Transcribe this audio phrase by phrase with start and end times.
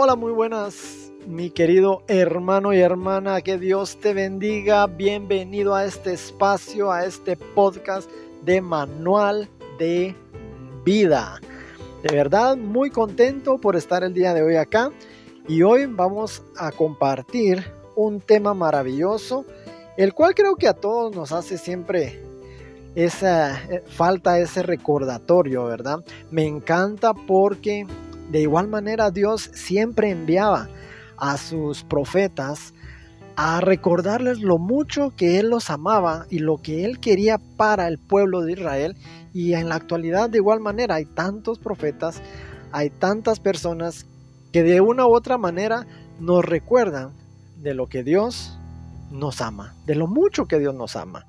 [0.00, 4.86] Hola, muy buenas, mi querido hermano y hermana, que Dios te bendiga.
[4.86, 8.08] Bienvenido a este espacio, a este podcast
[8.44, 10.14] de Manual de
[10.84, 11.40] Vida.
[12.04, 14.92] De verdad, muy contento por estar el día de hoy acá
[15.48, 17.64] y hoy vamos a compartir
[17.96, 19.46] un tema maravilloso,
[19.96, 22.22] el cual creo que a todos nos hace siempre
[22.94, 26.04] esa eh, falta ese recordatorio, ¿verdad?
[26.30, 27.84] Me encanta porque
[28.30, 30.68] de igual manera Dios siempre enviaba
[31.16, 32.74] a sus profetas
[33.36, 37.98] a recordarles lo mucho que Él los amaba y lo que Él quería para el
[37.98, 38.96] pueblo de Israel.
[39.32, 42.20] Y en la actualidad de igual manera hay tantos profetas,
[42.72, 44.06] hay tantas personas
[44.52, 45.86] que de una u otra manera
[46.18, 47.12] nos recuerdan
[47.62, 48.58] de lo que Dios
[49.10, 51.26] nos ama, de lo mucho que Dios nos ama.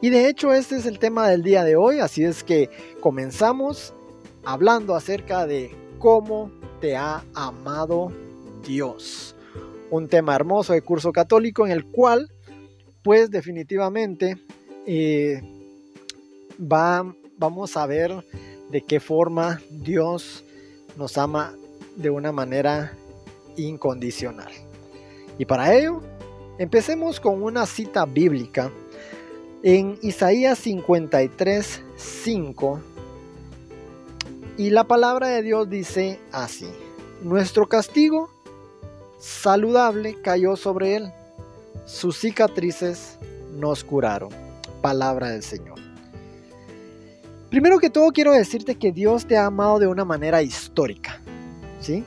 [0.00, 2.68] Y de hecho este es el tema del día de hoy, así es que
[3.00, 3.94] comenzamos
[4.44, 8.12] hablando acerca de cómo te ha amado
[8.66, 9.34] Dios.
[9.90, 12.30] Un tema hermoso de curso católico en el cual,
[13.02, 14.36] pues definitivamente,
[14.86, 15.40] eh,
[16.60, 18.12] va, vamos a ver
[18.70, 20.44] de qué forma Dios
[20.96, 21.54] nos ama
[21.96, 22.92] de una manera
[23.56, 24.52] incondicional.
[25.38, 26.02] Y para ello,
[26.58, 28.70] empecemos con una cita bíblica
[29.62, 32.80] en Isaías 53, 5
[34.58, 36.68] y la palabra de Dios dice así,
[37.22, 38.28] nuestro castigo
[39.20, 41.12] saludable cayó sobre él,
[41.86, 43.18] sus cicatrices
[43.52, 44.30] nos curaron.
[44.82, 45.78] Palabra del Señor.
[47.50, 51.20] Primero que todo quiero decirte que Dios te ha amado de una manera histórica,
[51.80, 52.04] ¿sí?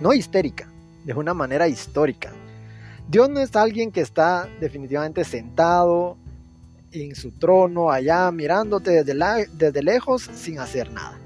[0.00, 0.68] No histérica,
[1.04, 2.32] de una manera histórica.
[3.08, 6.16] Dios no es alguien que está definitivamente sentado
[6.92, 11.19] en su trono allá mirándote desde, desde lejos sin hacer nada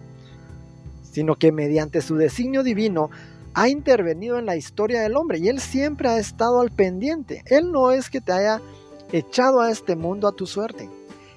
[1.14, 3.08] sino que mediante su designio divino
[3.54, 7.44] ha intervenido en la historia del hombre y Él siempre ha estado al pendiente.
[7.46, 8.60] Él no es que te haya
[9.12, 10.90] echado a este mundo a tu suerte,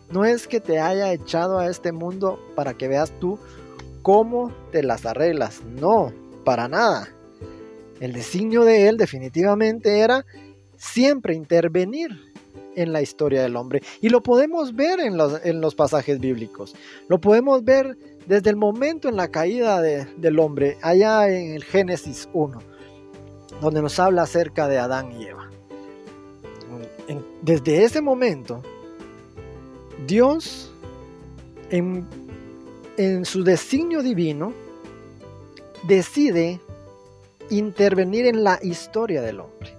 [0.09, 3.38] no es que te haya echado a este mundo para que veas tú
[4.02, 6.12] cómo te las arreglas, no,
[6.44, 7.09] para nada.
[8.00, 10.25] El designio de Él definitivamente era
[10.75, 12.27] siempre intervenir
[12.78, 13.82] en la historia del hombre.
[14.02, 16.76] Y lo podemos ver en los, en los pasajes bíblicos.
[17.10, 22.30] Lo podemos ver desde el momento en la caída del hombre, allá en el Génesis
[22.34, 22.60] 1,
[23.62, 25.50] donde nos habla acerca de Adán y Eva.
[27.42, 28.62] desde ese momento,
[30.06, 30.72] Dios,
[31.72, 32.06] en,
[32.98, 34.54] en su designio divino,
[35.88, 36.59] decide
[37.50, 39.77] intervenir en la historia del hombre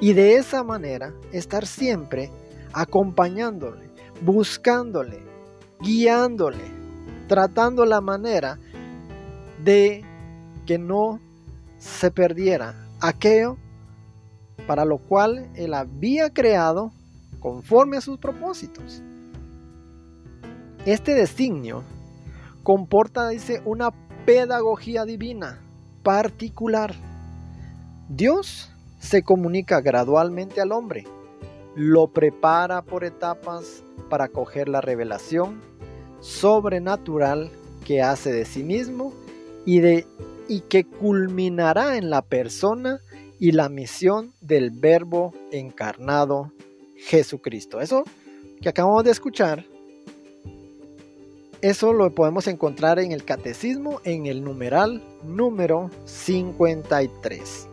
[0.00, 2.30] y de esa manera estar siempre
[2.72, 5.22] acompañándole, buscándole,
[5.80, 6.64] guiándole,
[7.26, 8.58] tratando la manera
[9.64, 10.04] de
[10.66, 11.20] que no
[11.78, 13.56] se perdiera aquello
[14.66, 16.92] para lo cual él había creado
[17.40, 19.02] conforme a sus propósitos.
[20.84, 21.82] Este designio
[22.62, 23.90] comporta, dice, una
[24.26, 25.58] pedagogía divina
[26.02, 26.94] particular.
[28.08, 31.04] Dios se comunica gradualmente al hombre,
[31.74, 35.60] lo prepara por etapas para coger la revelación
[36.20, 37.50] sobrenatural
[37.84, 39.12] que hace de sí mismo
[39.64, 40.06] y, de,
[40.48, 43.00] y que culminará en la persona
[43.38, 46.52] y la misión del Verbo encarnado
[46.96, 47.80] Jesucristo.
[47.80, 48.04] Eso
[48.60, 49.64] que acabamos de escuchar,
[51.60, 57.67] eso lo podemos encontrar en el catecismo en el numeral número 53.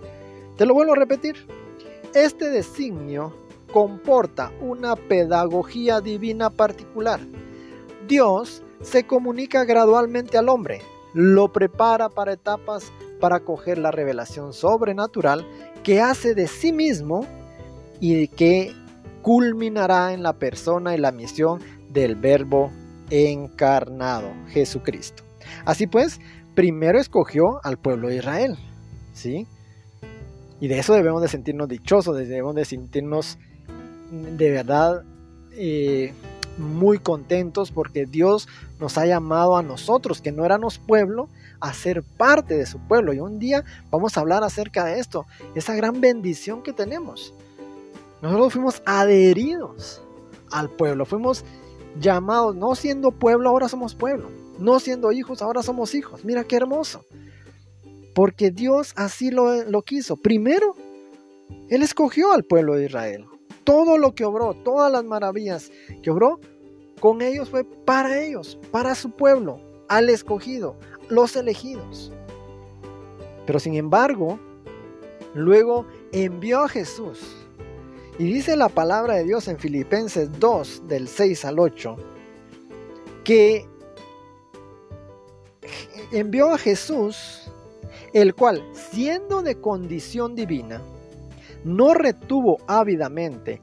[0.58, 1.36] Te lo vuelvo a repetir.
[2.14, 3.34] Este designio
[3.74, 7.20] comporta una pedagogía divina particular.
[8.08, 10.82] Dios se comunica gradualmente al hombre,
[11.14, 15.46] lo prepara para etapas para coger la revelación sobrenatural
[15.84, 17.26] que hace de sí mismo
[18.00, 18.74] y que
[19.22, 22.72] culminará en la persona y la misión del Verbo
[23.10, 25.24] encarnado, Jesucristo.
[25.66, 26.20] Así pues,
[26.54, 28.58] primero escogió al pueblo de Israel,
[29.14, 29.48] ¿sí?
[30.60, 33.38] Y de eso debemos de sentirnos dichosos, debemos de sentirnos
[34.12, 35.04] de verdad
[35.52, 36.14] eh,
[36.58, 38.48] muy contentos porque Dios
[38.80, 41.28] nos ha llamado a nosotros, que no éramos pueblo,
[41.60, 43.14] a ser parte de su pueblo.
[43.14, 45.26] Y un día vamos a hablar acerca de esto,
[45.56, 47.34] esa gran bendición que tenemos.
[48.22, 50.02] Nosotros fuimos adheridos
[50.52, 51.44] al pueblo, fuimos
[52.00, 56.24] llamados, no siendo pueblo, ahora somos pueblo, no siendo hijos, ahora somos hijos.
[56.24, 57.04] Mira qué hermoso
[58.16, 60.16] porque Dios así lo, quiso.
[60.16, 60.74] Primero,
[61.70, 63.26] Él escogió al pueblo de Israel.
[63.66, 65.70] Todo lo que obró, todas las maravillas
[66.02, 66.40] que obró,
[67.02, 69.60] con ellos fue para ellos, para su pueblo,
[69.90, 70.78] al escogido,
[71.10, 72.14] los elegidos.
[73.46, 74.40] Pero sin embargo,
[75.34, 77.20] luego envió a Jesús.
[78.18, 81.98] Y dice la palabra de Dios en Filipenses 2, del 6 al 8,
[83.26, 83.68] que
[86.14, 87.45] envió a Jesús,
[88.16, 90.82] el cual, siendo de condición divina,
[91.66, 93.62] no retuvo ávidamente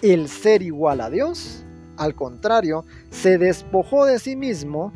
[0.00, 1.62] el ser igual a Dios,
[1.98, 4.94] al contrario, se despojó de sí mismo,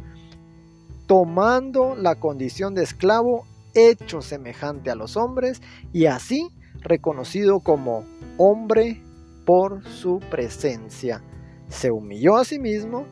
[1.07, 3.45] tomando la condición de esclavo,
[3.75, 5.61] hecho semejante a los hombres,
[5.93, 6.49] y así
[6.81, 8.03] reconocido como
[8.39, 9.03] hombre
[9.45, 11.23] por su presencia.
[11.69, 13.05] Se humilló a sí mismo,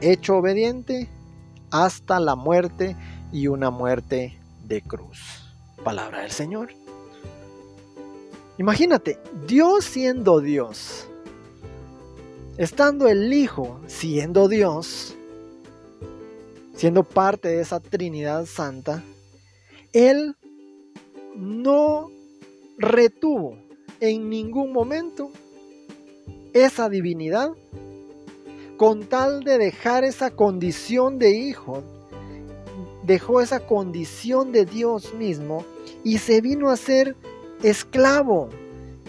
[0.00, 1.10] hecho obediente
[1.70, 2.96] hasta la muerte
[3.32, 5.54] y una muerte de cruz.
[5.84, 6.70] Palabra del Señor.
[8.58, 11.06] Imagínate, Dios siendo Dios,
[12.56, 15.14] estando el Hijo siendo Dios,
[16.74, 19.02] siendo parte de esa Trinidad Santa,
[19.92, 20.36] Él
[21.34, 22.10] no
[22.78, 23.58] retuvo
[24.00, 25.30] en ningún momento
[26.52, 27.50] esa divinidad
[28.76, 31.82] con tal de dejar esa condición de hijo,
[33.06, 35.64] dejó esa condición de Dios mismo
[36.04, 37.16] y se vino a ser
[37.62, 38.48] esclavo,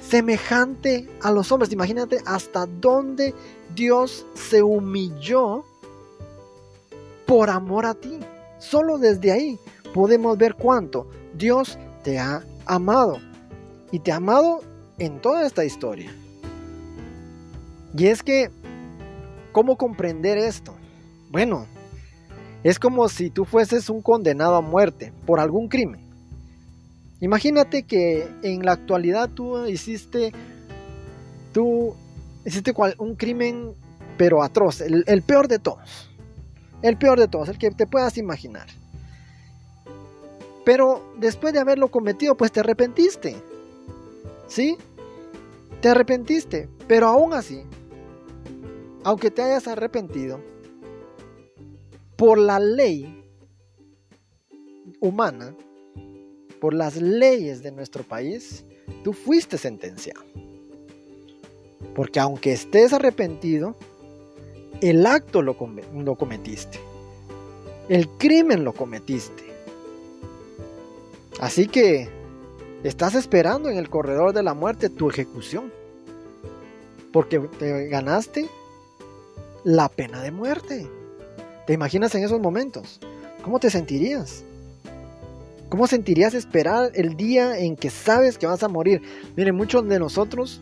[0.07, 1.71] semejante a los hombres.
[1.71, 3.33] Imagínate hasta dónde
[3.75, 5.65] Dios se humilló
[7.25, 8.19] por amor a ti.
[8.59, 9.59] Solo desde ahí
[9.93, 13.19] podemos ver cuánto Dios te ha amado.
[13.91, 14.61] Y te ha amado
[14.99, 16.13] en toda esta historia.
[17.95, 18.51] Y es que
[19.57, 20.75] ¿Cómo comprender esto?
[21.31, 21.65] Bueno,
[22.63, 26.01] es como si tú fueses un condenado a muerte por algún crimen.
[27.19, 30.33] Imagínate que en la actualidad tú hiciste,
[31.53, 31.95] tú
[32.45, 33.73] hiciste un crimen
[34.17, 36.09] pero atroz, el, el peor de todos.
[36.81, 38.67] El peor de todos, el que te puedas imaginar.
[40.65, 43.35] Pero después de haberlo cometido, pues te arrepentiste.
[44.47, 44.77] ¿Sí?
[45.81, 46.67] Te arrepentiste.
[46.87, 47.63] Pero aún así,
[49.03, 50.39] aunque te hayas arrepentido,
[52.17, 53.23] por la ley
[54.99, 55.55] humana,
[56.59, 58.65] por las leyes de nuestro país,
[59.03, 60.21] tú fuiste sentenciado.
[61.95, 63.75] Porque aunque estés arrepentido,
[64.81, 66.79] el acto lo, cometiste.
[67.89, 69.43] El crimen lo cometiste.
[71.39, 72.09] Así que
[72.83, 75.71] estás esperando en el corredor de la muerte tu ejecución.
[77.13, 78.47] Porque te ganaste
[79.63, 80.87] la pena de muerte.
[81.67, 82.97] ¿Te imaginas en esos momentos?
[83.43, 84.41] ¿Cómo te sentirías?
[85.67, 89.01] ¿Cómo sentirías esperar el día en que sabes que vas a morir?
[89.35, 90.61] Miren, muchos de nosotros,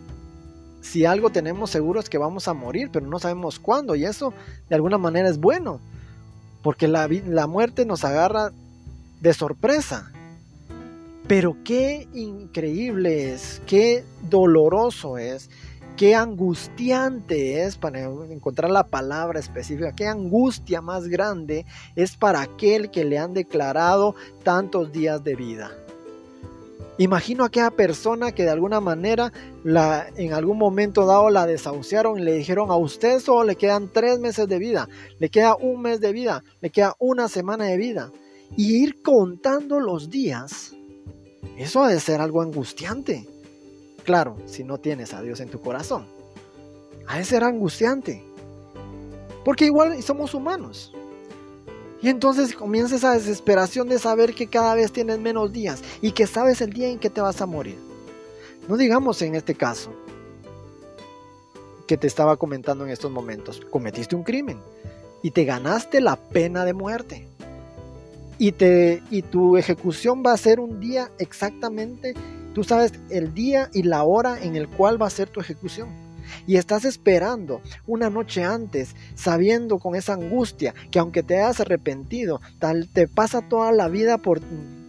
[0.82, 3.94] si algo tenemos seguro es que vamos a morir, pero no sabemos cuándo.
[3.94, 4.34] Y eso
[4.68, 5.80] de alguna manera es bueno,
[6.64, 8.52] porque la, la muerte nos agarra
[9.22, 10.12] de sorpresa.
[11.28, 15.52] Pero qué increíble es, qué doloroso es
[15.98, 21.66] Qué angustiante es, para encontrar la palabra específica, qué angustia más grande
[21.96, 24.14] es para aquel que le han declarado
[24.44, 25.72] tantos días de vida.
[26.98, 29.32] Imagino a aquella persona que de alguna manera
[29.64, 33.90] la, en algún momento dado la desahuciaron y le dijeron a usted solo le quedan
[33.92, 34.90] tres meses de vida,
[35.20, 38.12] le queda un mes de vida, le queda una semana de vida.
[38.58, 40.74] Y ir contando los días,
[41.58, 43.28] eso ha de ser algo angustiante.
[44.06, 46.06] Claro, si no tienes a Dios en tu corazón.
[47.08, 48.24] Ha de ser angustiante.
[49.44, 50.94] Porque igual somos humanos.
[52.04, 56.28] Y entonces comienza esa desesperación de saber que cada vez tienes menos días y que
[56.28, 57.80] sabes el día en que te vas a morir.
[58.68, 59.92] No digamos en este caso
[61.88, 64.60] que te estaba comentando en estos momentos, cometiste un crimen
[65.24, 67.28] y te ganaste la pena de muerte.
[68.38, 72.14] Y, te, y tu ejecución va a ser un día exactamente
[72.56, 75.90] Tú sabes el día y la hora en el cual va a ser tu ejecución.
[76.48, 82.40] Y estás esperando una noche antes, sabiendo con esa angustia que aunque te hayas arrepentido,
[82.58, 84.40] tal te pasa toda la vida por,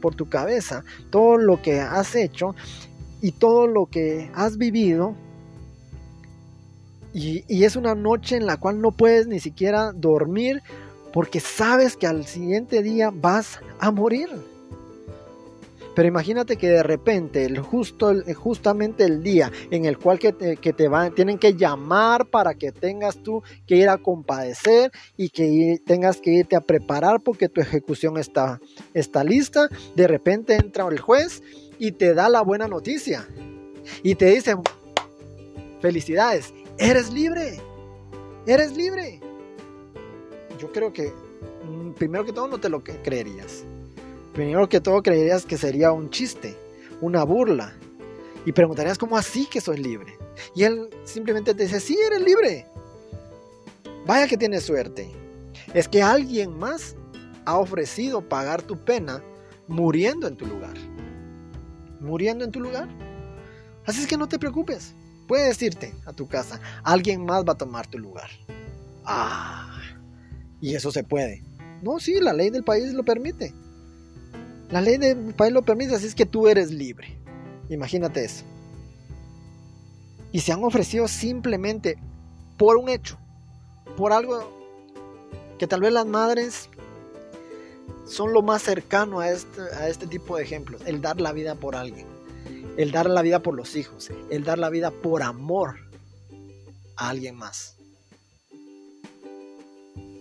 [0.01, 2.55] por tu cabeza, todo lo que has hecho
[3.21, 5.17] y todo lo que has vivido.
[7.13, 10.63] Y, y es una noche en la cual no puedes ni siquiera dormir
[11.13, 14.29] porque sabes que al siguiente día vas a morir.
[15.97, 20.89] Pero imagínate que de repente, el justo, justamente el día en el cual que te,
[20.89, 26.21] van, tienen que llamar para que tengas tú que ir a compadecer y que tengas
[26.21, 28.61] que irte a preparar porque tu ejecución está,
[28.93, 31.43] está lista, de repente entra el juez
[31.79, 33.27] y te da la buena noticia.
[34.03, 34.55] Y te dice,
[35.81, 37.59] felicidades, eres libre,
[38.47, 39.19] eres libre.
[40.59, 41.11] Yo creo que,
[41.65, 43.65] mm, primero que todo, no te lo creerías.
[44.37, 46.59] Primero que todo creerías que sería un chiste,
[47.01, 47.73] una burla.
[48.45, 50.19] Y preguntarías, ¿cómo así que soy libre?
[50.55, 52.67] Y él simplemente te dice, sí, eres libre.
[54.05, 55.11] Vaya que tienes suerte.
[55.73, 56.97] Es que alguien más
[57.47, 59.23] ha ofrecido pagar tu pena
[59.69, 60.77] muriendo en tu lugar.
[62.01, 62.91] Muriendo en tu lugar.
[63.87, 64.95] Así es que no te preocupes.
[65.27, 66.61] Puedes irte a tu casa.
[66.83, 68.29] Alguien más va a tomar tu lugar.
[69.03, 69.81] Ah,
[70.61, 71.43] y eso se puede.
[71.83, 73.55] No, sí, la ley del país lo permite.
[74.71, 77.17] La ley del país lo permite, así es que tú eres libre.
[77.69, 78.45] Imagínate eso.
[80.33, 81.97] Y se han ofrecido simplemente
[82.57, 83.17] por un hecho,
[83.97, 84.53] por algo
[85.59, 86.69] que tal vez las madres
[88.07, 91.55] son lo más cercano a este, a este tipo de ejemplos, el dar la vida
[91.55, 92.07] por alguien,
[92.77, 95.77] el dar la vida por los hijos, el dar la vida por amor
[96.97, 97.77] a alguien más.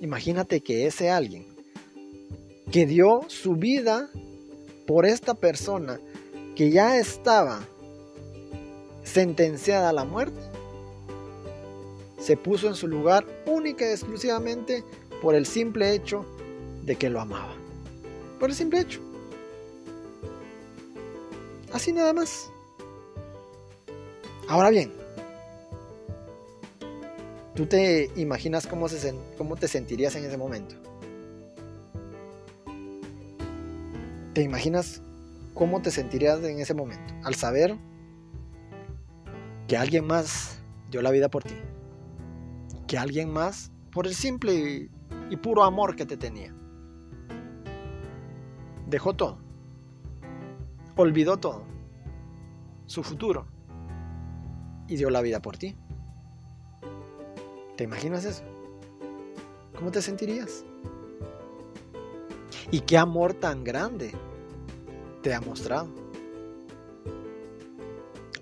[0.01, 1.47] Imagínate que ese alguien
[2.71, 4.09] que dio su vida
[4.85, 5.99] por esta persona
[6.55, 7.61] que ya estaba
[9.03, 10.41] sentenciada a la muerte,
[12.19, 14.83] se puso en su lugar única y exclusivamente
[15.21, 16.25] por el simple hecho
[16.83, 17.53] de que lo amaba.
[18.39, 18.99] Por el simple hecho.
[21.71, 22.49] Así nada más.
[24.47, 24.91] Ahora bien,
[27.55, 28.87] ¿tú te imaginas cómo,
[29.37, 30.75] cómo te sentirías en ese momento?
[34.35, 35.01] ¿Te imaginas
[35.53, 37.77] cómo te sentirías en ese momento al saber
[39.65, 40.59] que alguien más
[40.91, 41.55] dio la vida por ti?
[42.85, 44.89] Que alguien más, por el simple
[45.29, 46.53] y, puro amor que te tenía,
[48.89, 49.37] dejó todo,
[50.97, 51.63] olvidó todo,
[52.87, 53.47] su futuro,
[54.89, 55.77] y dio la vida por ti.
[57.77, 58.43] ¿Te imaginas eso?
[59.77, 60.65] ¿Cómo te sentirías?
[62.71, 64.11] Y qué amor tan grande
[65.21, 65.89] te ha mostrado.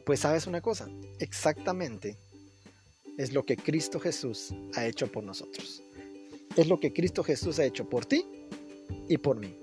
[0.05, 0.87] Pues sabes una cosa,
[1.19, 2.17] exactamente
[3.17, 5.83] es lo que Cristo Jesús ha hecho por nosotros.
[6.55, 8.25] Es lo que Cristo Jesús ha hecho por ti
[9.07, 9.55] y por mí.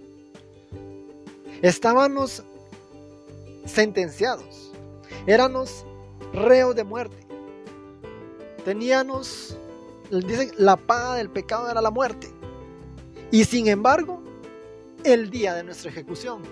[1.62, 2.42] Estábamos
[3.66, 4.72] sentenciados,
[5.26, 5.84] éramos
[6.32, 7.16] reos de muerte.
[8.64, 9.56] Teníamos,
[10.10, 12.28] dicen, la paga del pecado era la muerte.
[13.30, 14.22] Y sin embargo,
[15.04, 16.42] el día de nuestra ejecución,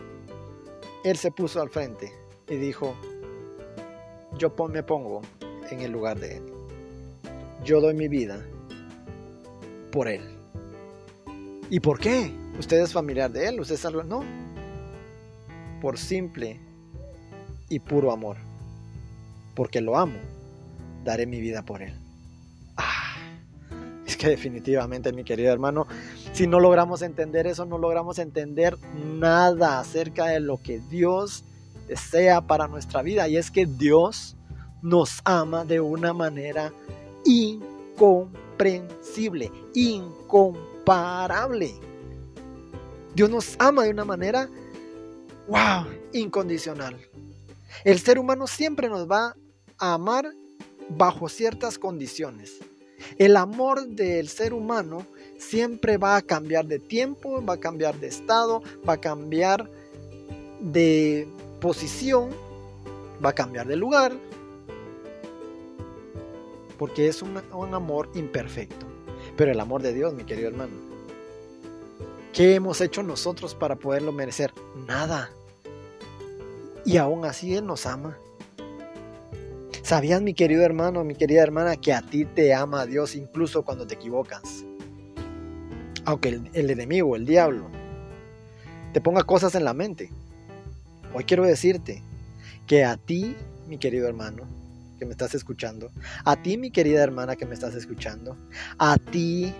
[1.05, 2.13] Él se puso al frente
[2.49, 2.95] y dijo,
[4.37, 5.23] yo me pongo
[5.71, 6.43] en el lugar de Él.
[7.65, 8.45] Yo doy mi vida
[9.93, 10.23] por Él.
[11.71, 12.33] ¿Y por qué?
[12.59, 14.03] Usted es familiar de Él, usted es algo...
[14.03, 14.25] No.
[15.81, 16.59] Por simple
[17.69, 18.37] y puro amor.
[19.55, 20.19] Porque lo amo,
[21.05, 22.08] daré mi vida por Él
[24.19, 25.87] que definitivamente, mi querido hermano,
[26.33, 28.77] si no logramos entender eso, no logramos entender
[29.15, 31.45] nada acerca de lo que Dios
[31.87, 33.27] desea para nuestra vida.
[33.29, 34.37] Y es que Dios
[34.83, 36.71] nos ama de una manera
[37.25, 41.75] incomprensible, incomparable.
[43.15, 44.51] Dios nos ama de una manera,
[45.49, 46.95] wow, incondicional.
[47.85, 49.35] El ser humano siempre nos va
[49.79, 50.31] a amar
[50.89, 52.59] bajo ciertas condiciones.
[53.17, 55.07] El amor del ser humano
[55.39, 59.71] siempre va a cambiar de tiempo, va a cambiar de estado, va a cambiar
[60.61, 61.29] de
[61.61, 62.31] posición,
[63.25, 64.13] va a cambiar de lugar,
[66.79, 67.37] porque es un,
[67.75, 68.87] amor imperfecto.
[69.37, 70.73] Pero el amor de Dios, mi querido hermano,
[72.33, 74.53] ¿qué hemos hecho nosotros para poderlo merecer?
[74.87, 75.31] Nada.
[76.85, 78.17] Y aún así Él nos ama.
[79.89, 83.87] ¿Sabías, mi querido hermano, mi querida hermana, que a ti te ama Dios incluso cuando
[83.87, 84.67] te equivocas?
[86.05, 87.71] Aunque el, el enemigo, el diablo,
[88.93, 90.11] te ponga cosas en la mente.
[91.15, 92.03] Hoy quiero decirte
[92.67, 93.35] que a ti,
[93.67, 94.43] mi querido hermano,
[94.99, 95.91] que me estás escuchando,
[96.23, 98.37] a ti, mi querida hermana que me estás escuchando,
[98.77, 99.55] a ti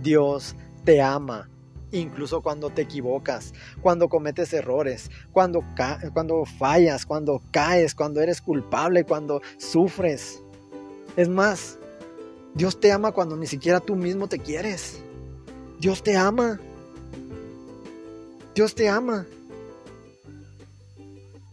[0.00, 1.50] Dios te ama
[1.92, 5.64] incluso cuando te equivocas, cuando cometes errores, cuando,
[6.12, 10.42] cuando fallas, cuando caes, cuando eres culpable, cuando sufres.
[11.16, 11.78] Es más,
[12.54, 15.02] Dios te ama cuando ni siquiera tú mismo te quieres.
[15.78, 16.60] Dios te ama.
[18.54, 19.26] Dios te ama.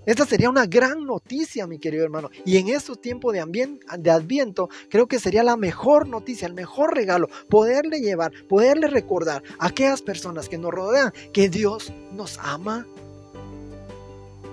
[0.09, 2.31] Esta sería una gran noticia, mi querido hermano.
[2.43, 6.95] Y en estos tiempos de, de Adviento, creo que sería la mejor noticia, el mejor
[6.95, 12.87] regalo, poderle llevar, poderle recordar a aquellas personas que nos rodean que Dios nos ama.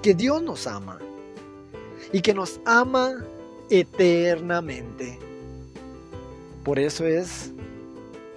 [0.03, 0.99] Que Dios nos ama.
[2.13, 3.25] Y que nos ama
[3.71, 5.19] eternamente.
[6.65, 7.51] Por eso es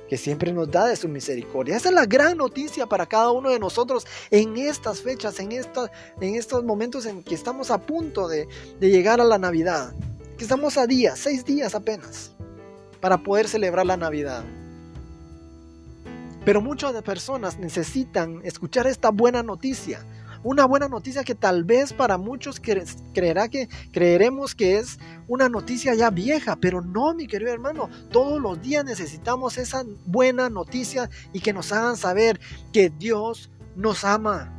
[0.09, 1.77] que siempre nos da de su misericordia.
[1.77, 6.35] Esa es la gran noticia para cada uno de nosotros en estas fechas, en, en
[6.35, 8.47] estos momentos en que estamos a punto de,
[8.79, 9.93] de llegar a la Navidad,
[10.35, 12.31] que estamos a días, seis días apenas,
[12.99, 14.43] para poder celebrar la Navidad.
[16.43, 20.03] Pero muchas personas necesitan escuchar esta buena noticia,
[20.43, 25.93] una buena noticia que tal vez para muchos creerá que creeremos que es una noticia
[25.95, 31.41] ya vieja, pero no, mi querido hermano, todos los días necesitamos esa buena noticia y
[31.41, 32.39] que nos hagan saber
[32.73, 34.58] que Dios nos ama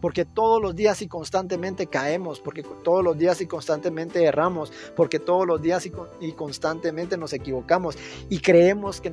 [0.00, 5.18] porque todos los días y constantemente caemos, porque todos los días y constantemente erramos, porque
[5.18, 7.96] todos los días y, constantemente nos equivocamos
[8.28, 9.12] y creemos que,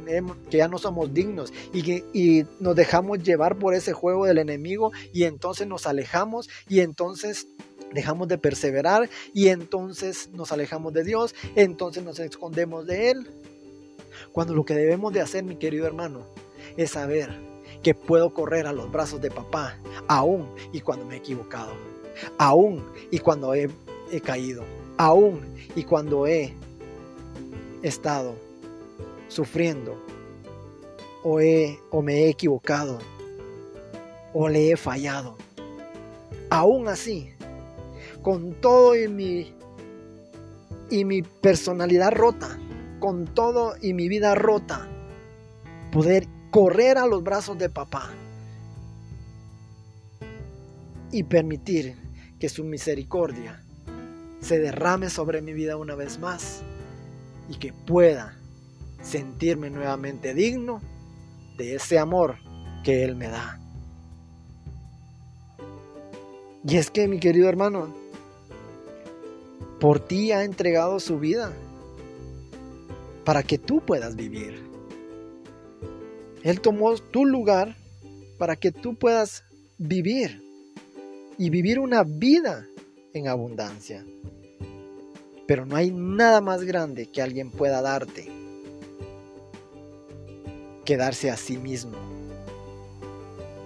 [0.49, 5.23] ya no somos dignos y, y nos dejamos llevar por ese juego del enemigo y
[5.23, 7.47] entonces nos alejamos y entonces
[7.93, 13.27] dejamos de perseverar y entonces nos alejamos de Dios, entonces nos escondemos de Él.
[14.31, 16.25] Cuando lo que debemos de hacer, mi querido hermano,
[16.77, 17.52] es saber
[17.83, 21.73] que puedo correr a los brazos de papá, aún y cuando me he equivocado,
[22.37, 23.69] aún y cuando he,
[24.23, 24.63] caído,
[24.97, 25.41] aún
[25.75, 26.53] y cuando he
[27.81, 28.35] estado
[29.27, 29.97] sufriendo
[31.23, 32.99] o, he, o me he equivocado
[34.33, 35.35] o le he fallado.
[36.49, 37.31] Aún así,
[38.21, 39.53] con todo y mi,
[40.89, 42.57] y mi personalidad rota,
[42.99, 44.87] con todo y mi vida rota,
[45.91, 48.11] poder correr a los brazos de papá
[51.11, 51.95] y permitir
[52.39, 53.63] que su misericordia
[54.39, 56.61] se derrame sobre mi vida una vez más
[57.49, 58.37] y que pueda
[59.01, 60.79] sentirme nuevamente digno
[61.57, 62.35] de ese amor
[62.83, 63.59] que Él me da.
[66.67, 67.95] Y es que mi querido hermano,
[69.79, 71.51] por ti ha entregado su vida
[73.25, 74.72] para que tú puedas vivir.
[76.43, 77.77] Él tomó tu lugar
[78.37, 79.43] para que tú puedas
[79.77, 80.43] vivir
[81.37, 82.67] y vivir una vida
[83.13, 84.05] en abundancia.
[85.47, 88.29] Pero no hay nada más grande que alguien pueda darte
[90.83, 91.97] que darse a sí mismo.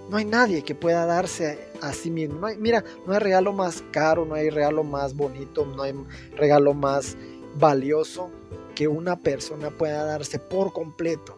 [0.08, 2.46] No hay nadie que pueda darse a sí mismo.
[2.58, 5.94] mira, no hay regalo más caro, no hay regalo más bonito, no hay
[6.36, 7.16] regalo más
[7.56, 8.30] valioso
[8.76, 11.37] que una persona pueda darse por completo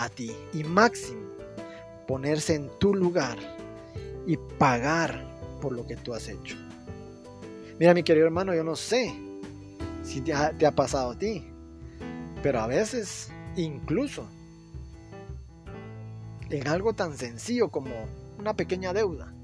[0.00, 1.28] a ti y máximo
[2.08, 3.38] ponerse en tu lugar
[4.26, 5.22] y pagar
[5.60, 6.56] por lo que tú has hecho.
[7.78, 9.14] Mira mi querido hermano, yo no sé
[10.02, 11.44] si te ha, pasado a ti,
[12.42, 14.26] pero a veces incluso
[16.48, 17.90] en algo tan sencillo como
[18.38, 19.34] una pequeña deuda,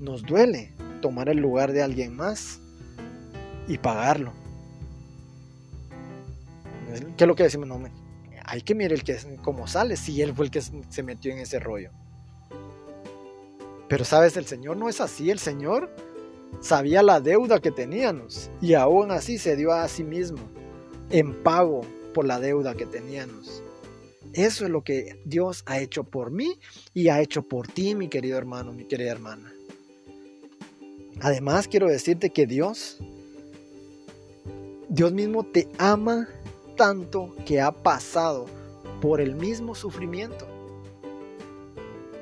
[0.00, 2.60] nos duele tomar el lugar de alguien más
[3.68, 4.32] y pagarlo.
[7.16, 7.68] ¿Qué es lo que decimos?
[7.68, 7.78] No,
[8.50, 11.38] hay que mirar el que cómo sale, si él fue el que se metió en
[11.38, 11.90] ese rollo.
[13.88, 15.94] Pero sabes, el Señor no es así, el Señor
[16.62, 20.38] sabía la deuda que teníamos y aún así se dio a sí mismo
[21.10, 21.82] en pago
[22.14, 23.62] por la deuda que teníamos.
[24.32, 26.58] Eso es lo que Dios ha hecho por mí
[26.94, 29.52] y ha hecho por ti, mi querido hermano, mi querida hermana.
[31.20, 32.96] Además, quiero decirte que Dios,
[34.88, 36.28] Dios mismo te ama
[36.78, 38.46] tanto que ha pasado
[39.02, 40.46] por el mismo sufrimiento,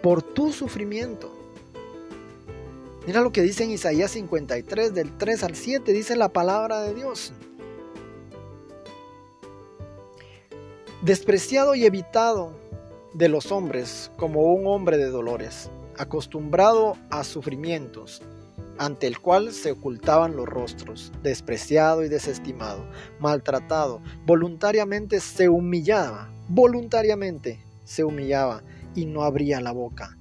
[0.02, 1.30] por tu sufrimiento.
[3.06, 6.94] Mira lo que dice en Isaías 53, del 3 al 7, dice la palabra de
[6.94, 7.32] Dios.
[11.02, 12.52] Despreciado y evitado
[13.12, 18.22] de los hombres como un hombre de dolores, acostumbrado a sufrimientos
[18.78, 22.84] ante el cual se ocultaban los rostros, despreciado y desestimado,
[23.18, 28.62] maltratado, voluntariamente se humillaba, voluntariamente se humillaba
[28.94, 30.16] y no abría la boca,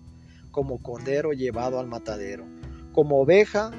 [0.52, 2.46] como cordero llevado al matadero,
[2.94, 3.72] como oveja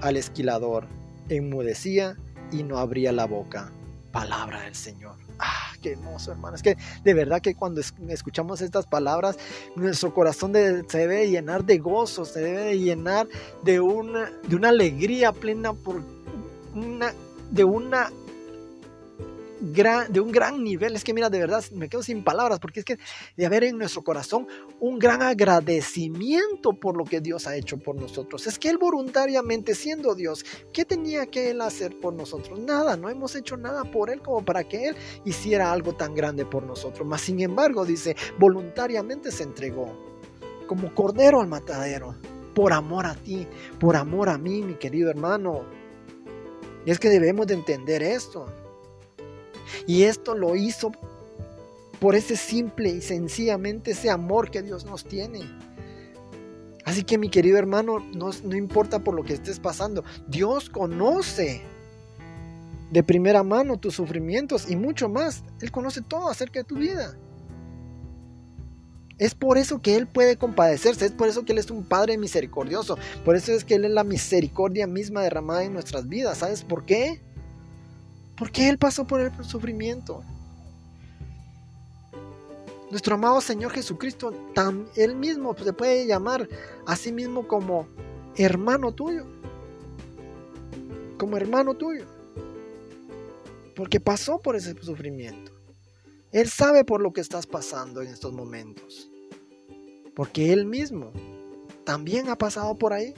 [0.00, 0.86] al esquilador,
[1.28, 2.16] enmudecía
[2.52, 3.72] y no abría la boca.
[4.12, 5.16] Palabra del Señor.
[5.38, 6.56] Ah, qué hermoso, hermano.
[6.56, 9.36] Es que de verdad que cuando escuchamos estas palabras,
[9.76, 13.28] nuestro corazón se debe llenar de gozo, se debe llenar
[13.62, 16.02] de una, de una alegría plena por
[16.74, 17.12] una,
[17.50, 18.10] de una
[19.72, 20.96] de un gran nivel.
[20.96, 22.98] Es que mira, de verdad me quedo sin palabras porque es que
[23.36, 24.46] de haber en nuestro corazón
[24.80, 28.46] un gran agradecimiento por lo que Dios ha hecho por nosotros.
[28.46, 32.58] Es que Él voluntariamente, siendo Dios, ¿qué tenía que Él hacer por nosotros?
[32.60, 36.44] Nada, no hemos hecho nada por Él como para que Él hiciera algo tan grande
[36.44, 37.06] por nosotros.
[37.06, 40.06] Mas sin embargo, dice, voluntariamente se entregó
[40.66, 42.16] como cordero al matadero,
[42.54, 43.46] por amor a ti,
[43.78, 45.64] por amor a mí, mi querido hermano.
[46.84, 48.46] Y es que debemos de entender esto.
[49.86, 50.92] Y esto lo hizo
[52.00, 55.40] por ese simple y sencillamente ese amor que Dios nos tiene.
[56.84, 61.62] Así que mi querido hermano, no, no importa por lo que estés pasando, Dios conoce
[62.90, 65.42] de primera mano tus sufrimientos y mucho más.
[65.60, 67.16] Él conoce todo acerca de tu vida.
[69.18, 72.18] Es por eso que Él puede compadecerse, es por eso que Él es un Padre
[72.18, 76.38] misericordioso, por eso es que Él es la misericordia misma derramada en nuestras vidas.
[76.38, 77.22] ¿Sabes por qué?
[78.36, 80.22] Porque Él pasó por el sufrimiento.
[82.90, 84.32] Nuestro amado Señor Jesucristo,
[84.94, 86.48] Él mismo se puede llamar
[86.86, 87.88] a sí mismo como
[88.36, 89.26] hermano tuyo.
[91.18, 92.04] Como hermano tuyo.
[93.74, 95.52] Porque pasó por ese sufrimiento.
[96.32, 99.10] Él sabe por lo que estás pasando en estos momentos.
[100.14, 101.12] Porque Él mismo
[101.84, 103.14] también ha pasado por ahí.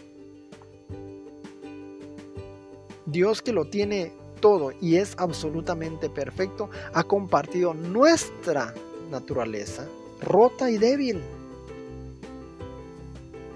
[3.07, 8.75] Dios que lo tiene todo y es absolutamente perfecto, ha compartido nuestra
[9.11, 9.87] naturaleza
[10.21, 11.23] rota y débil.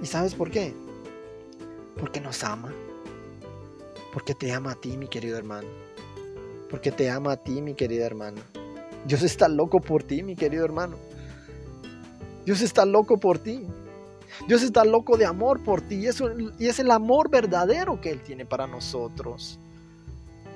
[0.03, 0.75] ¿Y sabes por qué?
[1.99, 2.73] Porque nos ama.
[4.13, 5.69] Porque te ama a ti, mi querido hermano.
[6.71, 8.43] Porque te ama a ti, mi querida hermana.
[9.07, 10.97] Dios está loco por ti, mi querido hermano.
[12.45, 13.67] Dios está loco por ti.
[14.49, 16.07] Dios está loco de amor por ti.
[16.59, 19.59] Y, es el amor verdadero que Él tiene para nosotros.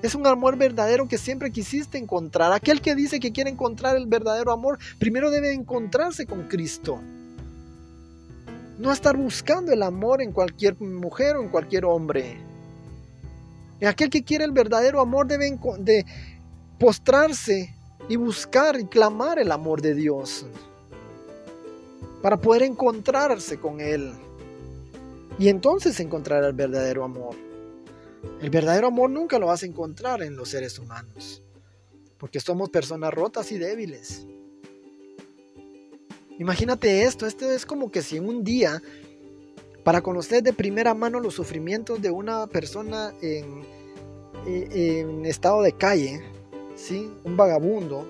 [0.07, 2.53] Es un amor verdadero que siempre quisiste encontrar.
[2.53, 7.01] Aquel que dice que quiere encontrar el verdadero amor, primero debe encontrarse con Cristo.
[8.79, 12.38] No estar buscando el amor en cualquier mujer o en cualquier hombre.
[13.85, 16.07] Aquel que quiere el verdadero amor debe de
[16.79, 17.75] postrarse
[18.09, 20.47] y buscar y clamar el amor de Dios
[22.23, 24.12] para poder encontrarse con Él.
[25.37, 27.46] Y entonces encontrar el verdadero amor.
[28.40, 31.42] El verdadero amor nunca lo vas a encontrar en los seres humanos,
[32.18, 34.26] porque somos personas rotas y débiles.
[36.38, 38.83] Imagínate esto, esto es como que si en un día,
[39.85, 43.64] para conocer de primera mano los sufrimientos de una persona en,
[44.46, 46.22] en estado de calle,
[46.74, 47.11] ¿sí?
[47.24, 48.07] un vagabundo,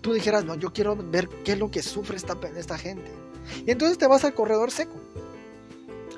[0.00, 3.10] tú dijeras, no, yo quiero ver qué es lo que sufre esta, esta gente.
[3.66, 4.94] Y entonces te vas al corredor seco.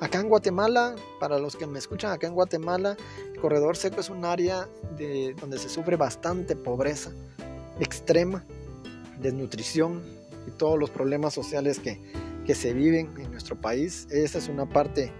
[0.00, 2.96] Acá en Guatemala, para los que me escuchan, acá en Guatemala,
[3.32, 7.12] el corredor seco es un área de, donde se sufre bastante pobreza
[7.80, 8.44] extrema,
[9.20, 10.02] desnutrición
[10.46, 12.00] y todos los problemas sociales que,
[12.54, 14.06] se viven en nuestro país.
[14.08, 15.12] Esa es una parte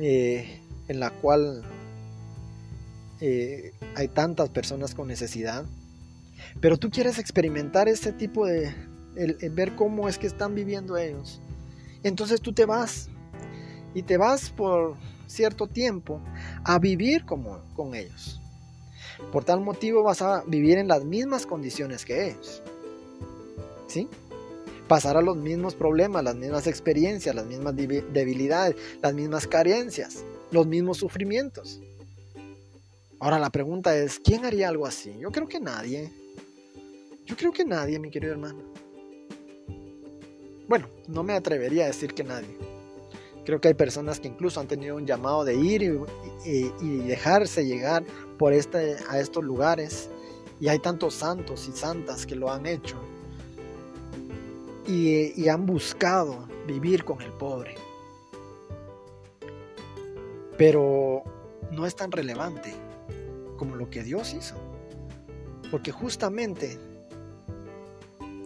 [0.00, 1.62] eh, en la cual
[3.20, 5.66] eh, hay tantas personas con necesidad.
[6.62, 8.72] Pero tú quieres experimentar ese tipo de...
[9.50, 11.42] ver cómo es que están viviendo ellos.
[12.02, 13.10] Entonces tú te vas
[13.94, 14.96] y te vas por
[15.26, 16.20] cierto tiempo
[16.64, 18.40] a vivir como con ellos.
[19.32, 22.62] Por tal motivo vas a vivir en las mismas condiciones que ellos.
[23.86, 24.08] ¿Sí?
[24.86, 30.66] Pasar a los mismos problemas, las mismas experiencias, las mismas debilidades, las mismas carencias, los
[30.66, 31.80] mismos sufrimientos.
[33.20, 35.14] Ahora la pregunta es, ¿quién haría algo así?
[35.18, 36.10] Yo creo que nadie.
[37.26, 38.62] Yo creo que nadie, mi querido hermano.
[40.68, 42.56] Bueno, no me atrevería a decir que nadie.
[43.48, 46.02] Creo que hay personas que incluso han tenido un llamado de ir
[46.44, 48.04] y, dejarse llegar
[48.36, 50.10] por este, a estos lugares.
[50.60, 52.98] Y hay tantos santos y santas que lo han hecho.
[54.86, 57.74] Y, y han buscado vivir con el pobre.
[60.58, 61.22] Pero
[61.70, 62.74] no es tan relevante
[63.56, 64.56] como lo que Dios hizo.
[65.70, 66.78] Porque justamente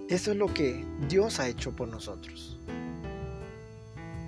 [0.09, 2.57] eso es lo que Dios ha hecho por nosotros.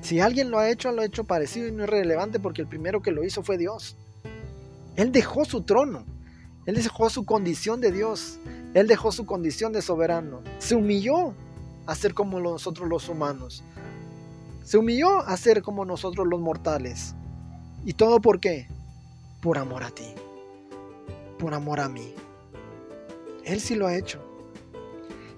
[0.04, 2.68] Si alguien lo ha hecho, lo ha hecho parecido y no es relevante porque el
[2.68, 3.96] primero que lo hizo fue Dios.
[4.96, 6.04] Él dejó su trono.
[6.66, 8.38] Él dejó su condición de Dios.
[8.74, 10.42] Él dejó su condición de soberano.
[10.58, 11.32] Se humilló
[11.86, 13.64] a ser como nosotros los humanos.
[14.62, 17.14] Se humilló a ser como nosotros los mortales.
[17.86, 18.68] ¿Y todo por qué?
[19.40, 20.12] Por amor a ti.
[21.38, 22.14] Por amor a mí.
[23.42, 24.22] Él sí lo ha hecho.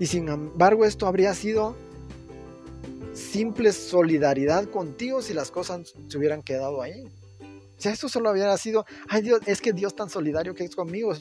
[0.01, 1.77] Y sin embargo esto habría sido
[3.17, 7.05] simple solidaridad contigo si las cosas se hubieran quedado ahí.
[7.79, 11.13] Si esto solo hubiera sido, ay Dios, es que Dios tan solidario que es conmigo,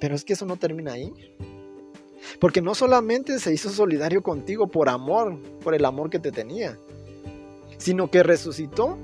[0.00, 1.12] pero es que eso no termina ahí.
[2.38, 6.78] Porque no solamente se hizo solidario contigo por amor, por el amor que te tenía,
[7.78, 8.98] sino que resucitó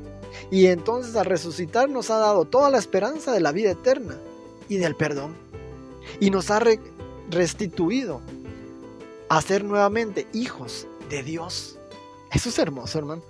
[0.50, 4.16] y entonces al resucitar nos ha dado toda la esperanza de la vida eterna
[4.68, 5.34] y del perdón.
[6.20, 6.60] Y nos ha
[7.30, 8.20] restituido
[9.28, 11.75] a ser nuevamente hijos de Dios.
[12.32, 13.22] Eso es hermoso, hermano.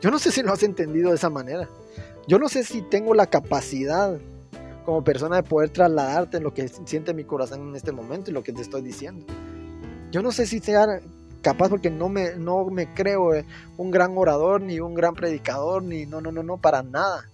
[0.00, 1.68] Yo no sé si lo has entendido de esa manera.
[2.28, 4.18] Yo no sé si tengo la capacidad
[4.84, 8.34] como persona de poder trasladarte en lo que siente mi corazón en este momento y
[8.34, 9.26] lo que te estoy diciendo.
[10.12, 11.00] Yo no sé si sea
[11.42, 13.44] capaz porque no me, no me creo eh,
[13.76, 17.28] un gran orador, ni un gran predicador, ni no, no, no, no, para nada.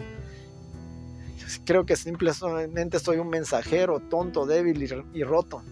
[1.64, 5.62] Creo que simplemente soy un mensajero tonto, débil y, y roto.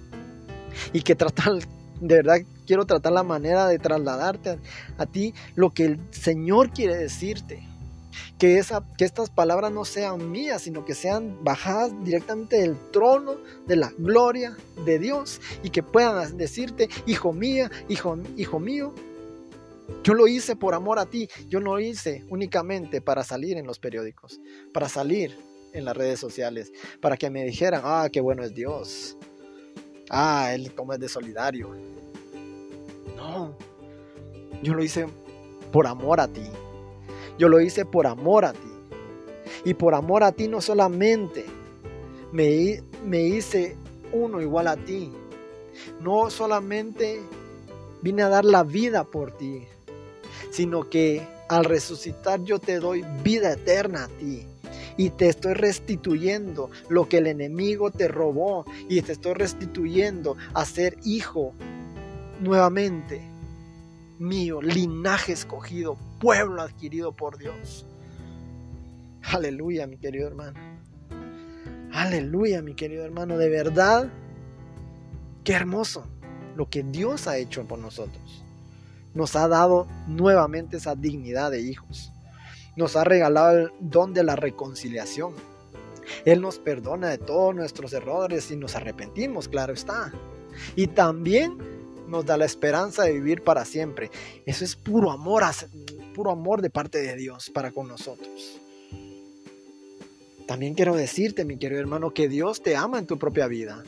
[0.92, 1.53] Y que tratar
[2.00, 4.58] de verdad quiero tratar la manera de trasladarte
[4.98, 7.66] a, ti lo que el Señor quiere decirte.
[8.38, 13.36] Que, esa, que estas palabras no sean mías, sino que sean bajadas directamente del trono
[13.66, 18.94] de la gloria de Dios y que puedan decirte, hijo mía, hijo, hijo mío,
[20.02, 23.66] yo lo hice por amor a ti, yo no lo hice únicamente para salir en
[23.66, 24.40] los periódicos,
[24.72, 25.36] para salir
[25.72, 29.16] en las redes sociales, para que me dijeran, ah, qué bueno es Dios,
[30.11, 31.70] ah, Él como es de solidario.
[33.16, 33.55] No,
[34.62, 35.07] yo lo hice
[35.73, 36.46] por amor a ti.
[37.38, 38.59] Yo lo hice por amor a ti.
[39.64, 41.46] Y por amor a ti no solamente
[42.33, 43.77] me, me hice
[44.12, 45.12] uno igual a ti.
[46.01, 47.20] No solamente
[48.03, 49.66] vine a dar la vida por ti,
[50.51, 54.46] sino que al resucitar yo te doy vida eterna a ti
[55.00, 60.66] y te estoy restituyendo lo que el enemigo te robó y te estoy restituyendo a
[60.66, 61.54] ser hijo
[62.38, 63.22] nuevamente
[64.18, 67.86] mío, linaje escogido, pueblo adquirido por Dios.
[69.22, 70.60] Aleluya, mi querido hermano.
[71.94, 73.38] Aleluya, mi querido hermano.
[73.38, 74.12] De verdad,
[75.44, 76.04] qué hermoso
[76.56, 78.44] lo que Dios ha hecho por nosotros.
[79.14, 82.12] Nos ha dado nuevamente esa dignidad de hijos
[82.76, 85.35] nos ha regalado el don de la reconciliación.
[86.24, 90.12] Él nos perdona de todos nuestros errores y nos arrepentimos, claro está.
[90.76, 91.56] Y también
[92.09, 94.11] nos da la esperanza de vivir para siempre.
[94.44, 95.44] Eso es puro amor,
[96.14, 98.61] puro amor de parte de Dios para con nosotros.
[100.46, 103.85] También quiero decirte, mi querido hermano, que Dios te ama en tu propia vida.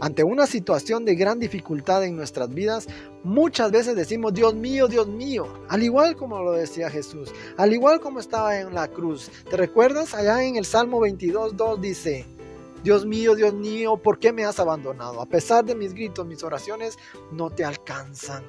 [0.00, 2.86] Ante una situación de gran dificultad en nuestras vidas,
[3.24, 7.98] muchas veces decimos, Dios mío, Dios mío, al igual como lo decía Jesús, al igual
[7.98, 9.28] como estaba en la cruz.
[9.50, 10.14] ¿Te recuerdas?
[10.14, 12.26] Allá en el Salmo 22, 2 dice,
[12.84, 15.20] Dios mío, Dios mío, ¿por qué me has abandonado?
[15.20, 16.96] A pesar de mis gritos, mis oraciones
[17.32, 18.44] no te alcanzan.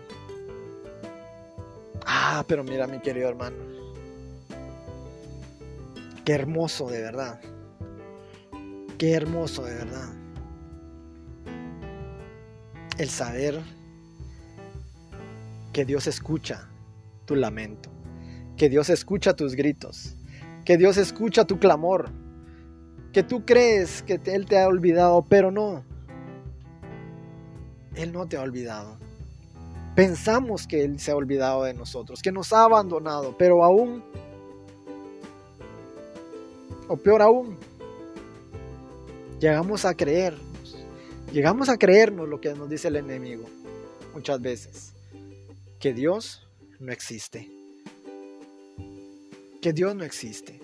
[2.05, 3.57] Ah, pero mira mi querido hermano,
[6.23, 7.41] qué hermoso de verdad,
[8.99, 10.18] qué hermoso de verdad
[12.99, 13.61] el saber
[15.71, 16.67] que Dios escucha
[17.25, 17.89] tu lamento,
[18.57, 20.17] que Dios escucha tus gritos,
[20.65, 22.09] que Dios escucha tu clamor,
[23.13, 25.85] que tú crees que Él te ha olvidado, pero no.
[27.95, 28.97] Él no te ha olvidado.
[29.95, 34.03] Pensamos que Él se ha olvidado de nosotros, que nos ha abandonado, pero aún,
[36.89, 37.57] o peor aún,
[39.39, 40.48] llegamos a creer
[41.31, 43.45] Llegamos a creernos lo que nos dice el enemigo
[44.13, 44.93] muchas veces,
[45.79, 46.47] que Dios
[46.79, 47.49] no existe.
[49.61, 50.59] Que Dios no existe.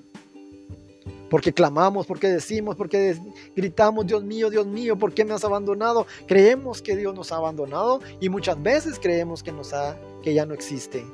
[1.29, 3.17] Porque clamamos, porque decimos, porque
[3.55, 6.07] gritamos, Dios mío, Dios mío, ¿por qué me has abandonado?
[6.27, 10.45] Creemos que Dios nos ha abandonado y muchas veces creemos que, nos ha, que ya
[10.45, 11.05] no existe.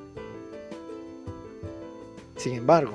[2.38, 2.94] Sin embargo,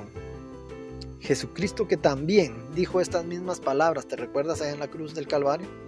[1.19, 5.86] Jesucristo que también dijo estas mismas palabras, ¿te recuerdas ahí en la cruz del Calvario?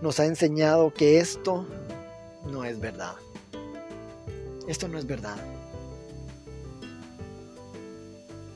[0.00, 1.66] Nos ha enseñado que esto
[2.50, 3.14] no es verdad.
[4.68, 5.36] Esto no es verdad.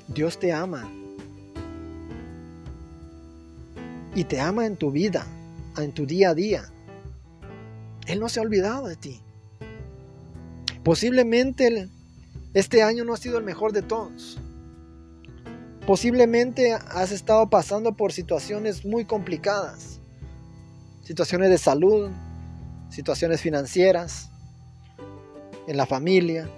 [0.09, 0.91] Dios te ama.
[4.15, 5.27] Y te ama en tu vida,
[5.79, 6.71] en tu día a día.
[8.07, 9.21] Él no se ha olvidado de ti.
[10.85, 11.89] Posiblemente
[12.53, 14.39] este año no ha sido el mejor de todos.
[15.87, 20.02] Posiblemente has estado pasando por situaciones muy complicadas
[21.03, 22.11] situaciones de salud,
[22.91, 24.31] situaciones financieras,
[25.67, 26.49] en la familia,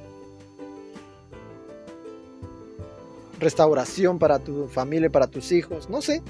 [3.38, 6.22] restauración para tu familia, para tus hijos, no sé,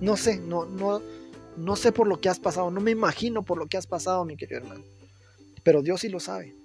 [0.00, 1.00] no sé, no, no,
[1.56, 4.24] no sé por lo que has pasado, no me imagino por lo que has pasado,
[4.24, 4.84] mi querido hermano,
[5.62, 6.56] pero Dios sí lo sabe.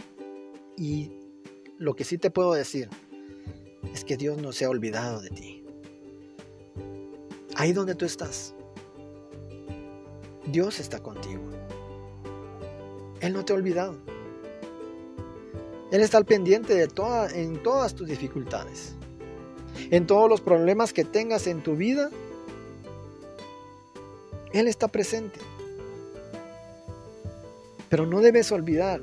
[0.78, 1.12] Y
[1.78, 2.90] lo que sí te puedo decir
[3.94, 5.64] es que Dios no se ha olvidado de ti.
[7.56, 8.55] Ahí donde tú estás,
[10.48, 11.42] Dios está contigo.
[13.22, 13.96] Él no te ha olvidado.
[15.92, 18.96] Él está al pendiente de toda, en todas tus dificultades.
[19.92, 22.10] En todos los problemas que tengas en tu vida,
[24.54, 25.40] Él está presente.
[27.90, 29.02] Pero no debes olvidar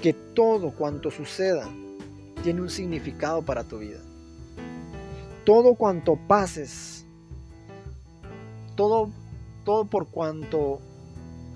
[0.00, 1.68] que todo cuanto suceda
[2.42, 4.00] tiene un significado para tu vida.
[5.44, 6.95] Todo cuanto pases
[8.76, 9.10] todo
[9.66, 10.80] todo por cuanto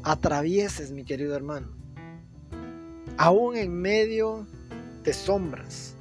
[0.03, 1.69] atravieses, mi querido hermano.
[3.17, 4.47] Aún en medio
[5.05, 5.95] de sombras,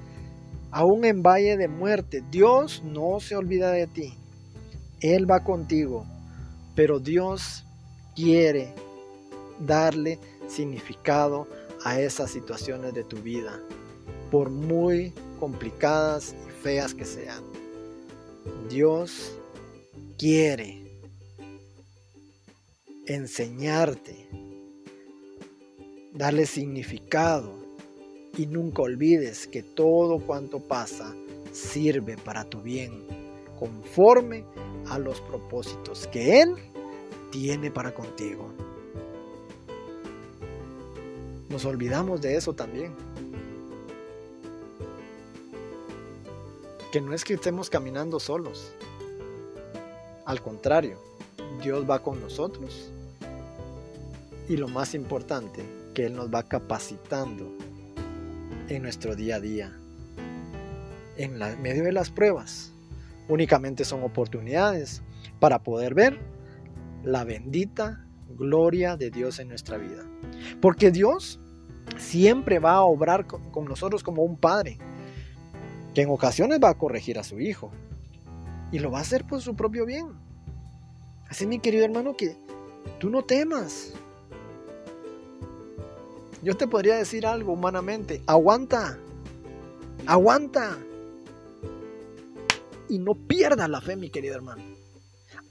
[0.71, 4.13] aún en valle de muerte, Dios no se olvida de ti.
[5.01, 6.05] Él va contigo,
[6.75, 7.63] pero Dios
[8.15, 8.73] quiere
[9.59, 11.47] darle significado
[11.85, 13.59] a esas situaciones de tu vida,
[14.31, 17.43] por muy complicadas y feas que sean.
[18.67, 19.37] Dios
[20.17, 20.78] quiere
[23.15, 24.27] enseñarte,
[26.13, 27.55] darle significado
[28.37, 31.15] y nunca olvides que todo cuanto pasa
[31.51, 33.03] sirve para tu bien,
[33.59, 34.45] conforme
[34.87, 36.55] a los propósitos que Él
[37.31, 38.53] tiene para contigo.
[41.49, 42.93] Nos olvidamos de eso también.
[46.91, 48.71] Que no es que estemos caminando solos.
[50.25, 50.97] Al contrario,
[51.61, 52.91] Dios va con nosotros.
[54.49, 57.55] Y lo más importante, que Él nos va capacitando
[58.67, 59.77] en nuestro día a día.
[61.17, 62.73] En medio de las pruebas,
[63.27, 65.03] únicamente son oportunidades
[65.39, 66.19] para poder ver
[67.03, 68.05] la bendita
[68.37, 70.03] gloria de Dios en nuestra vida.
[70.61, 71.39] Porque Dios
[71.97, 74.79] siempre va a obrar con, nosotros como un padre,
[75.93, 77.71] que en ocasiones va a corregir a su hijo.
[78.71, 80.07] Y lo va a hacer por su propio bien.
[81.27, 82.35] Así mi querido hermano, que
[82.99, 83.93] tú no temas.
[86.41, 88.21] Yo te podría decir algo humanamente.
[88.25, 88.97] Aguanta.
[90.05, 90.77] Aguanta.
[92.87, 94.63] Y no pierdas la fe, mi querido hermano.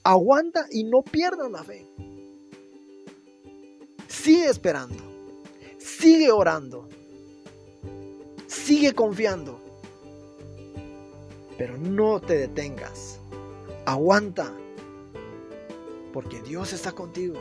[0.03, 1.87] Aguanta y no pierdas la fe.
[4.09, 5.03] Sigue esperando.
[5.79, 6.89] Sigue orando.
[8.47, 9.61] Sigue confiando.
[11.59, 13.21] Pero no te detengas.
[13.85, 14.53] Aguanta.
[16.13, 17.39] Porque Dios está contigo.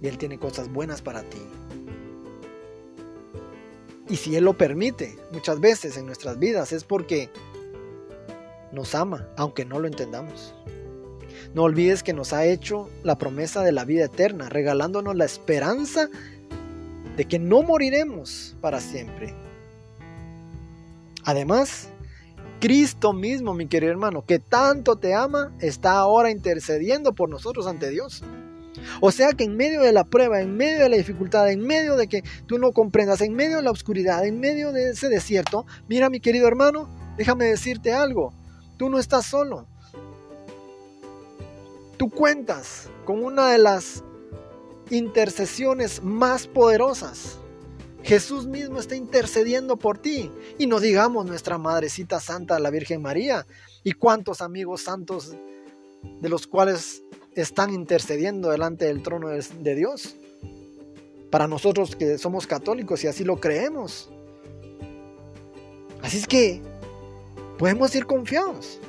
[0.00, 1.38] Y Él tiene cosas buenas para ti.
[4.08, 7.28] Y si Él lo permite, muchas veces en nuestras vidas es porque
[8.72, 10.54] nos ama, aunque no lo entendamos.
[11.54, 16.08] No olvides que nos ha hecho la promesa de la vida eterna, regalándonos la esperanza
[17.16, 19.34] de que no moriremos para siempre.
[21.24, 21.88] Además,
[22.60, 27.90] Cristo mismo, mi querido hermano, que tanto te ama, está ahora intercediendo por nosotros ante
[27.90, 28.22] Dios.
[29.00, 31.96] O sea que en medio de la prueba, en medio de la dificultad, en medio
[31.96, 35.66] de que tú no comprendas, en medio de la oscuridad, en medio de ese desierto,
[35.88, 38.32] mira mi querido hermano, déjame decirte algo,
[38.76, 39.66] tú no estás solo.
[41.96, 44.04] Tú cuentas con una de las
[44.90, 47.38] intercesiones más poderosas.
[48.02, 50.30] Jesús mismo está intercediendo por ti.
[50.58, 53.46] Y no digamos nuestra Madrecita Santa, la Virgen María,
[53.82, 55.34] y cuántos amigos santos
[56.20, 57.02] de los cuales
[57.36, 60.16] están intercediendo delante del trono de Dios.
[61.30, 64.10] Para nosotros que somos católicos y así lo creemos.
[66.02, 66.62] Así es que
[67.58, 68.80] podemos ir confiados.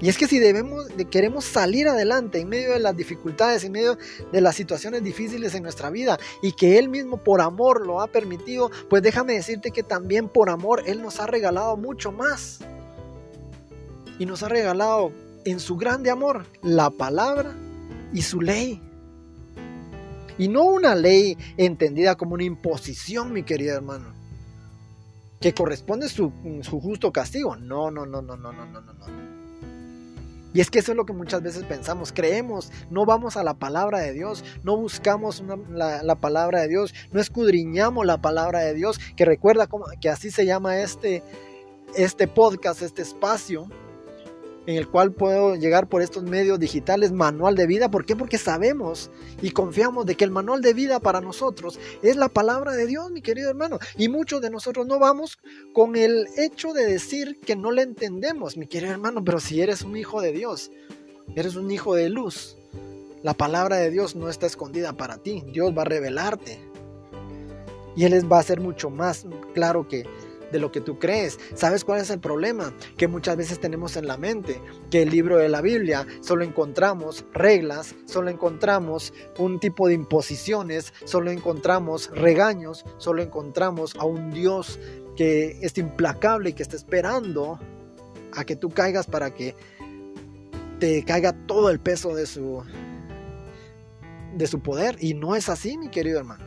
[0.00, 3.96] Y es que si debemos, queremos salir adelante en medio de las dificultades, en medio
[4.32, 8.06] de las situaciones difíciles en nuestra vida y que Él mismo por amor lo ha
[8.08, 12.58] permitido, pues déjame decirte que también por amor Él nos ha regalado mucho más.
[14.18, 15.12] Y nos ha regalado
[15.44, 17.54] en su grande amor la palabra
[18.12, 18.80] y su ley.
[20.38, 24.12] Y no una ley entendida como una imposición, mi querido hermano,
[25.40, 27.56] que corresponde su, su justo castigo.
[27.56, 28.94] No, no, no, no, no, no, no, no.
[30.54, 33.54] Y es que eso es lo que muchas veces pensamos, creemos, no vamos a la
[33.54, 39.00] palabra de Dios, no buscamos la, palabra de Dios, no escudriñamos la palabra de Dios,
[39.16, 39.68] que recuerda
[40.00, 41.24] que así se llama este,
[41.96, 43.68] este podcast, este espacio,
[44.66, 47.90] en el cual puedo llegar por estos medios digitales, manual de vida.
[47.90, 48.16] ¿Por qué?
[48.16, 49.10] Porque sabemos
[49.42, 53.10] y confiamos de que el manual de vida para nosotros es la palabra de Dios,
[53.10, 53.78] mi querido hermano.
[53.96, 55.38] Y muchos de nosotros no vamos
[55.72, 59.82] con el hecho de decir que no le entendemos, mi querido hermano, pero si eres
[59.82, 60.70] un hijo de Dios,
[61.36, 62.56] eres un hijo de luz,
[63.22, 66.58] la palabra de Dios no está escondida para ti, Dios va a revelarte.
[67.96, 70.04] Y Él va a ser mucho más claro que
[70.54, 71.40] de lo que tú crees.
[71.56, 72.72] ¿Sabes cuál es el problema?
[72.96, 77.24] Que muchas veces tenemos en la mente que el libro de la Biblia solo encontramos
[77.32, 84.78] reglas, solo encontramos un tipo de imposiciones, solo encontramos regaños, solo encontramos a un Dios
[85.16, 87.58] que es implacable y que está esperando
[88.32, 89.56] a que tú caigas para que
[90.78, 92.62] te caiga todo el peso de su
[94.36, 96.44] de su poder y no es así, mi querido hermano.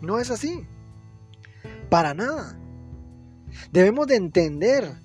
[0.00, 0.66] No es así.
[1.90, 2.58] Para nada.
[3.72, 5.00] Debemos de entender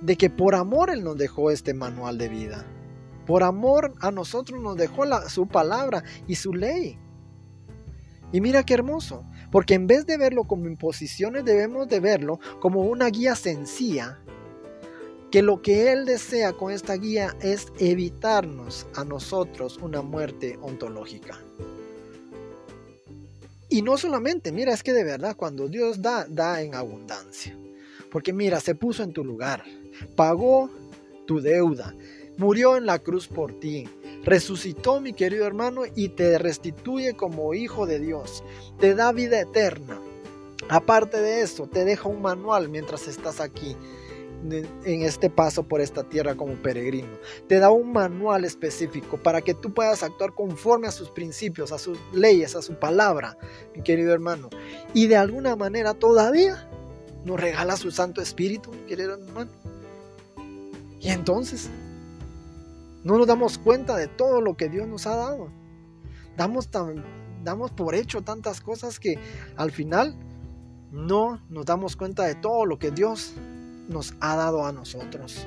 [0.00, 2.66] de que por amor Él nos dejó este manual de vida.
[3.26, 6.98] Por amor a nosotros nos dejó su palabra y su ley.
[8.32, 12.82] Y mira qué hermoso, porque en vez de verlo como imposiciones debemos de verlo como
[12.82, 14.18] una guía sencilla,
[15.30, 21.38] que lo que Él desea con esta guía es evitarnos a nosotros una muerte ontológica.
[23.68, 27.56] Y no solamente, mira, es que de verdad cuando Dios da, da en abundancia.
[28.14, 29.64] Porque mira, se puso en tu lugar,
[30.14, 30.70] pagó
[31.26, 31.96] tu deuda,
[32.36, 33.88] murió en la cruz por ti,
[34.22, 38.44] resucitó mi querido hermano y te restituye como hijo de Dios,
[38.78, 39.98] te da vida eterna.
[40.68, 43.76] Aparte de eso, te deja un manual mientras estás aquí
[44.84, 47.18] en este paso por esta tierra como peregrino.
[47.48, 51.78] Te da un manual específico para que tú puedas actuar conforme a sus principios, a
[51.78, 53.36] sus leyes, a su palabra,
[53.74, 54.50] mi querido hermano.
[54.92, 56.70] Y de alguna manera todavía
[57.24, 59.50] nos regala su Santo Espíritu, querido hermano.
[61.00, 61.68] Y entonces,
[63.02, 65.48] no nos damos cuenta de todo lo que Dios nos ha dado.
[66.36, 66.68] Damos,
[67.42, 69.18] damos por hecho tantas cosas que
[69.56, 70.16] al final
[70.90, 73.32] no nos damos cuenta de todo lo que Dios
[73.88, 75.46] nos ha dado a nosotros.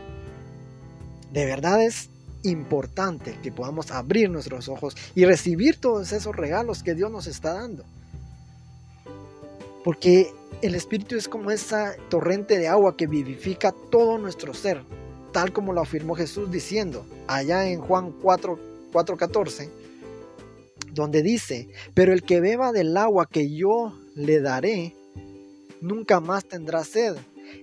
[1.32, 2.10] De verdad es
[2.44, 7.54] importante que podamos abrir nuestros ojos y recibir todos esos regalos que Dios nos está
[7.54, 7.84] dando.
[9.84, 14.82] Porque el Espíritu es como esa torrente de agua que vivifica todo nuestro ser,
[15.32, 18.60] tal como lo afirmó Jesús diciendo allá en Juan 4,
[18.92, 19.70] 4:14,
[20.94, 24.96] donde dice, pero el que beba del agua que yo le daré,
[25.82, 27.16] nunca más tendrá sed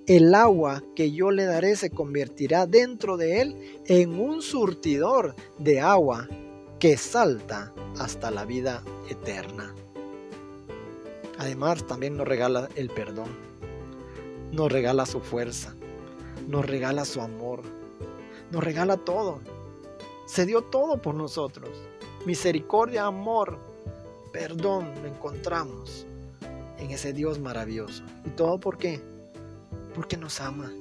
[0.06, 5.80] el agua que yo le daré se convertirá dentro de él en un surtidor de
[5.80, 6.28] agua
[6.78, 9.74] que salta hasta la vida eterna.
[11.38, 13.28] Además, también nos regala el perdón,
[14.52, 15.74] nos regala su fuerza,
[16.48, 17.62] nos regala su amor,
[18.50, 19.40] nos regala todo.
[20.26, 21.70] Se dio todo por nosotros.
[22.24, 23.58] Misericordia, amor,
[24.32, 26.06] perdón lo encontramos
[26.78, 28.02] en ese Dios maravilloso.
[28.24, 29.00] ¿Y todo por qué?
[29.94, 30.72] porque nos ama.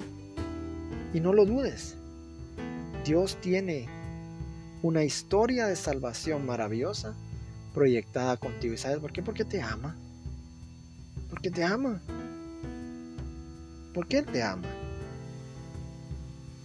[1.12, 1.94] Y no lo dudes,
[3.04, 3.88] Dios tiene
[4.82, 7.14] una historia de salvación maravillosa
[7.72, 8.74] proyectada contigo.
[8.74, 9.22] ¿Y sabes por qué?
[9.22, 9.96] Porque te ama.
[11.34, 12.00] Porque te ama.
[13.92, 14.68] Porque Él te ama.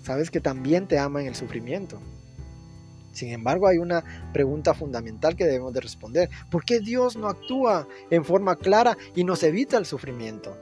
[0.04, 2.00] Sabes que también te ama en el sufrimiento.
[3.12, 6.30] Sin embargo, hay una pregunta fundamental que debemos de responder.
[6.52, 10.56] ¿Por qué Dios no actúa en forma clara y nos evita el sufrimiento?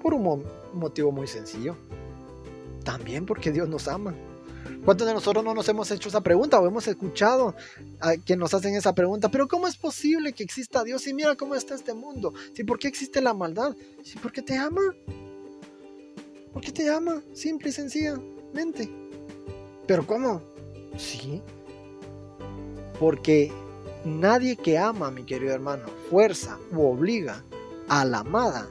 [0.00, 0.42] Por un
[0.72, 1.76] motivo muy sencillo.
[2.82, 4.14] También porque Dios nos ama.
[4.84, 7.54] ¿Cuántos de nosotros no nos hemos hecho esa pregunta o hemos escuchado
[8.00, 9.30] a que nos hacen esa pregunta?
[9.30, 11.06] Pero ¿cómo es posible que exista Dios?
[11.06, 12.32] Y mira cómo está este mundo.
[12.54, 13.76] ¿Sí, ¿Por qué existe la maldad?
[14.02, 14.80] ¿Sí, porque te ama.
[16.52, 18.90] Porque te ama, simple y sencillamente.
[19.86, 20.42] ¿Pero cómo?
[20.96, 21.42] Sí.
[22.98, 23.52] Porque
[24.04, 27.44] nadie que ama, mi querido hermano, fuerza u obliga
[27.88, 28.66] a la amada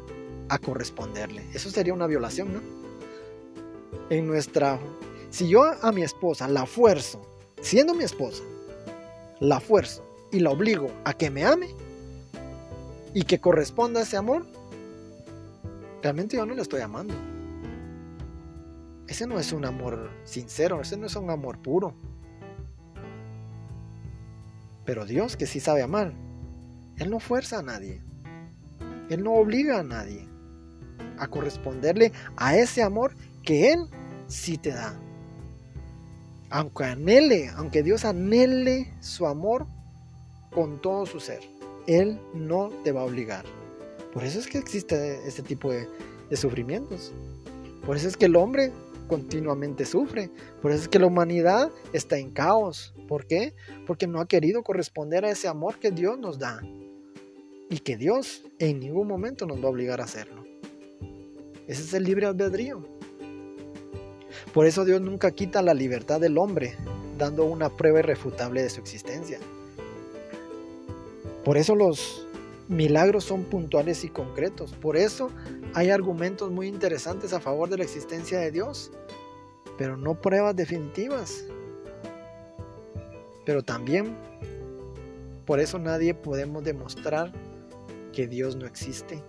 [0.50, 1.46] a corresponderle.
[1.54, 2.62] Eso sería una violación, ¿no?
[4.10, 4.80] En nuestra...
[5.30, 7.22] Si yo a mi esposa la fuerzo,
[7.62, 8.44] siendo mi esposa,
[9.40, 11.70] la fuerzo y la obligo a que me ame
[13.14, 14.46] y que corresponda a ese amor,
[16.02, 17.14] realmente yo no le estoy amando.
[19.08, 21.94] Ese no es un amor sincero, ese no es un amor puro.
[24.86, 26.14] Pero Dios, que sí sabe amar,
[26.98, 28.02] Él no fuerza a nadie.
[29.10, 30.28] Él no obliga a nadie
[31.18, 33.14] a corresponderle a ese amor
[33.44, 33.88] que Él
[34.28, 34.96] sí te da.
[36.50, 39.68] Aunque anhele, aunque Dios anhele su amor
[40.52, 41.42] con todo su ser,
[41.88, 43.46] Él no te va a obligar.
[44.14, 45.88] Por eso es que existe este tipo de,
[46.30, 47.14] de sufrimientos.
[47.86, 48.72] Por eso es que el hombre
[49.10, 50.30] continuamente sufre.
[50.62, 52.94] Por eso es que la humanidad está en caos.
[53.08, 53.54] ¿Por qué?
[53.86, 56.62] Porque no ha querido corresponder a ese amor que Dios nos da.
[57.70, 60.46] Y que Dios en ningún momento nos va a obligar a hacerlo.
[61.68, 62.99] Ese es el libre albedrío.
[64.54, 66.76] Por eso Dios nunca quita la libertad del hombre,
[67.18, 69.40] dando una prueba irrefutable de su existencia.
[71.44, 72.28] Por eso los
[72.68, 74.74] milagros son puntuales y concretos.
[74.74, 75.30] Por eso
[75.74, 78.92] hay argumentos muy interesantes a favor de la existencia de Dios,
[79.78, 81.46] pero no pruebas definitivas.
[83.46, 84.16] Pero también
[85.46, 87.32] por eso nadie podemos demostrar
[88.14, 89.24] que Dios no existe.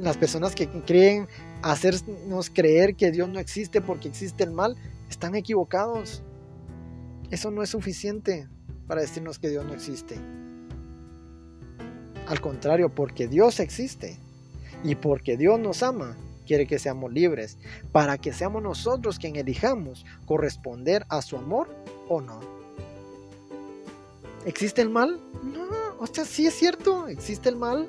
[0.00, 1.26] Las personas que creen
[1.62, 4.76] hacernos creer que Dios no existe porque existe el mal,
[5.08, 6.22] están equivocados.
[7.30, 8.48] Eso no es suficiente
[8.86, 10.18] para decirnos que Dios no existe.
[12.26, 14.18] Al contrario, porque Dios existe
[14.84, 17.58] y porque Dios nos ama, quiere que seamos libres,
[17.92, 21.74] para que seamos nosotros quien elijamos corresponder a su amor
[22.08, 22.40] o no.
[24.44, 25.20] ¿Existe el mal?
[25.42, 25.62] No,
[25.98, 27.88] o sea, sí es cierto, existe el mal.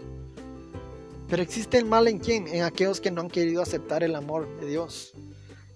[1.30, 2.48] Pero existe el mal en quién?
[2.48, 5.14] En aquellos que no han querido aceptar el amor de Dios.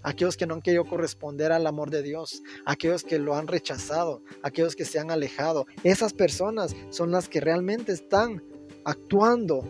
[0.04, 2.42] Aquellos que no han querido corresponder al amor de Dios.
[2.66, 4.22] Aquellos que lo han rechazado.
[4.44, 5.66] Aquellos que se han alejado.
[5.84, 8.44] Esas personas son las que realmente están
[8.84, 9.64] actuando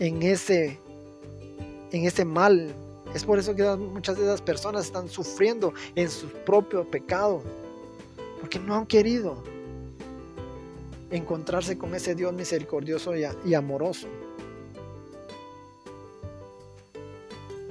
[0.00, 0.78] en ese,
[1.90, 2.74] en ese mal.
[3.14, 7.42] Es por eso que muchas de esas personas están sufriendo en su propio pecado.
[8.40, 9.42] Porque no han querido
[11.10, 13.12] encontrarse con ese Dios misericordioso
[13.44, 14.08] y amoroso.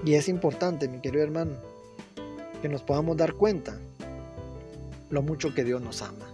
[0.03, 1.53] Y es importante, mi querido hermano,
[2.61, 3.77] que nos podamos dar cuenta
[5.09, 6.25] lo mucho que Dios nos ama.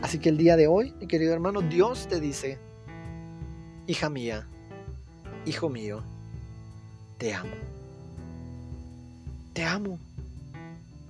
[0.00, 2.58] Así que el día de hoy, mi querido hermano, Dios te dice,
[3.86, 4.46] hija mía,
[5.46, 6.02] hijo mío,
[7.18, 7.54] te amo.
[9.52, 9.98] Te amo,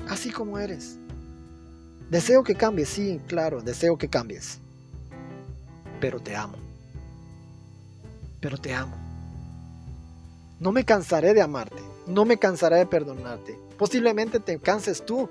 [0.09, 0.99] así como eres.
[2.11, 4.59] Deseo que cambies, sí, claro, deseo que cambies.
[6.01, 6.57] Pero te amo.
[8.41, 9.04] Pero te amo.
[10.61, 13.59] No me cansaré de amarte, no me cansaré de perdonarte.
[13.77, 15.29] Posiblemente te canses tú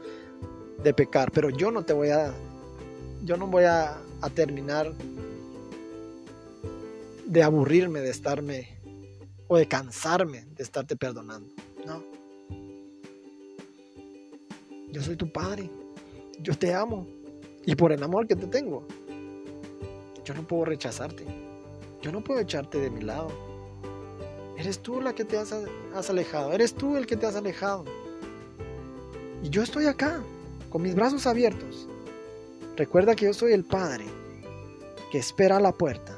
[0.83, 2.33] de pecar, pero yo no te voy a,
[3.23, 4.91] yo no voy a, a terminar
[7.25, 8.77] de aburrirme de estarme
[9.47, 11.49] o de cansarme de estarte perdonando.
[11.85, 12.03] No.
[14.91, 15.69] Yo soy tu padre.
[16.39, 17.07] Yo te amo.
[17.65, 18.85] Y por el amor que te tengo,
[20.23, 21.25] yo no puedo rechazarte.
[22.01, 23.29] Yo no puedo echarte de mi lado.
[24.57, 25.51] Eres tú la que te has,
[26.09, 26.53] alejado.
[26.53, 27.85] Eres tú el que te has alejado.
[29.41, 30.21] Y yo estoy acá,
[30.69, 31.87] con mis brazos abiertos.
[32.77, 34.05] Recuerda que yo soy el Padre
[35.11, 36.17] que espera a la puerta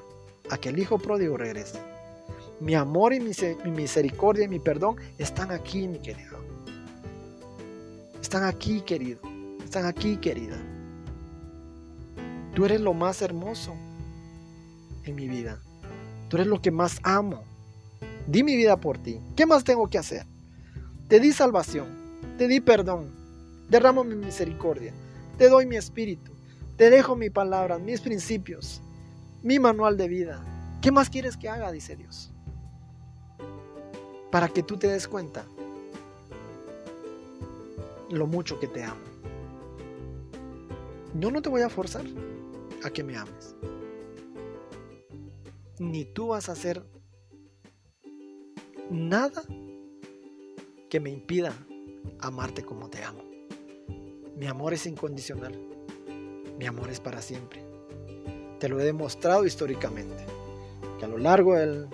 [0.49, 1.79] a que el Hijo pródigo regrese.
[2.59, 3.31] Mi amor y mi,
[3.63, 6.37] mi misericordia y mi perdón están aquí, mi querido.
[8.21, 9.19] Están aquí, querido.
[9.63, 10.57] Están aquí, querida.
[12.53, 13.75] Tú eres lo más hermoso
[15.03, 15.59] en mi vida.
[16.29, 17.43] Tú eres lo que más amo
[18.27, 19.19] di mi vida por ti.
[19.35, 20.25] ¿Qué más tengo que hacer?
[21.07, 21.87] Te di salvación,
[22.37, 23.11] te di perdón,
[23.69, 24.93] derramo mi misericordia,
[25.37, 26.31] te doy mi espíritu,
[26.77, 28.81] te dejo mi palabra, mis principios,
[29.43, 30.43] mi manual de vida.
[30.81, 31.71] ¿Qué más quieres que haga?
[31.71, 32.31] dice Dios.
[34.31, 35.45] Para que tú te des cuenta
[38.09, 39.01] lo mucho que te amo.
[41.19, 42.05] Yo no te voy a forzar
[42.83, 43.55] a que me ames.
[45.79, 46.83] Ni tú vas a hacer
[48.89, 49.43] nada
[50.89, 51.53] que me impida
[52.19, 53.23] amarte como te amo.
[54.37, 55.57] Mi amor es incondicional.
[56.57, 57.63] Mi amor es para siempre.
[58.59, 60.25] Te lo he demostrado históricamente.
[60.99, 61.87] Que a lo largo de,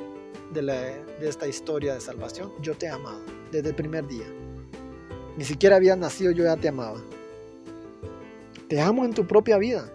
[0.52, 3.22] de esta historia de salvación, yo te he amado
[3.52, 4.28] desde el primer día.
[5.38, 7.02] Ni siquiera había nacido, yo ya te amaba.
[8.68, 9.92] Te amo en tu propia vida.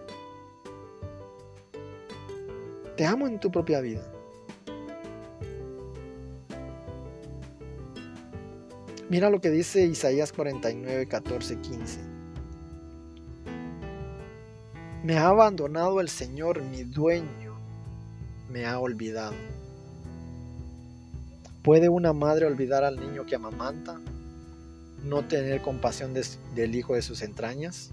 [2.95, 4.16] Te amo en tu propia vida.
[9.09, 11.99] Mira lo que dice Isaías 49, 14, 15.
[15.03, 17.57] Me ha abandonado el Señor, mi dueño,
[18.49, 19.33] me ha olvidado.
[21.63, 23.97] ¿Puede una madre olvidar al niño que amamanta?
[25.05, 27.91] ¿No tener compasión del hijo de sus entrañas?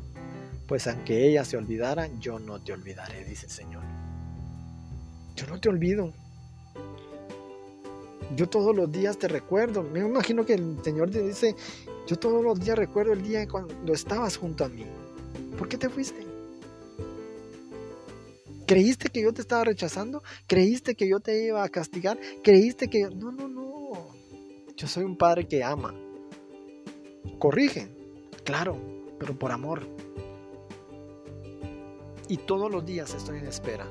[0.66, 3.82] Pues aunque ella se olvidara, yo no te olvidaré, dice el Señor.
[5.36, 6.12] Yo no te olvido.
[8.36, 9.82] Yo todos los días te recuerdo.
[9.82, 11.54] Me imagino que el Señor te dice,
[12.06, 14.84] yo todos los días recuerdo el día cuando estabas junto a mí.
[15.56, 16.26] ¿Por qué te fuiste?
[18.66, 20.22] ¿Creíste que yo te estaba rechazando?
[20.46, 22.18] ¿Creíste que yo te iba a castigar?
[22.42, 23.02] ¿Creíste que...
[23.10, 23.92] No, no, no.
[24.76, 25.94] Yo soy un padre que ama.
[27.38, 27.88] Corrige,
[28.42, 28.78] claro,
[29.18, 29.86] pero por amor.
[32.28, 33.86] Y todos los días estoy en espera.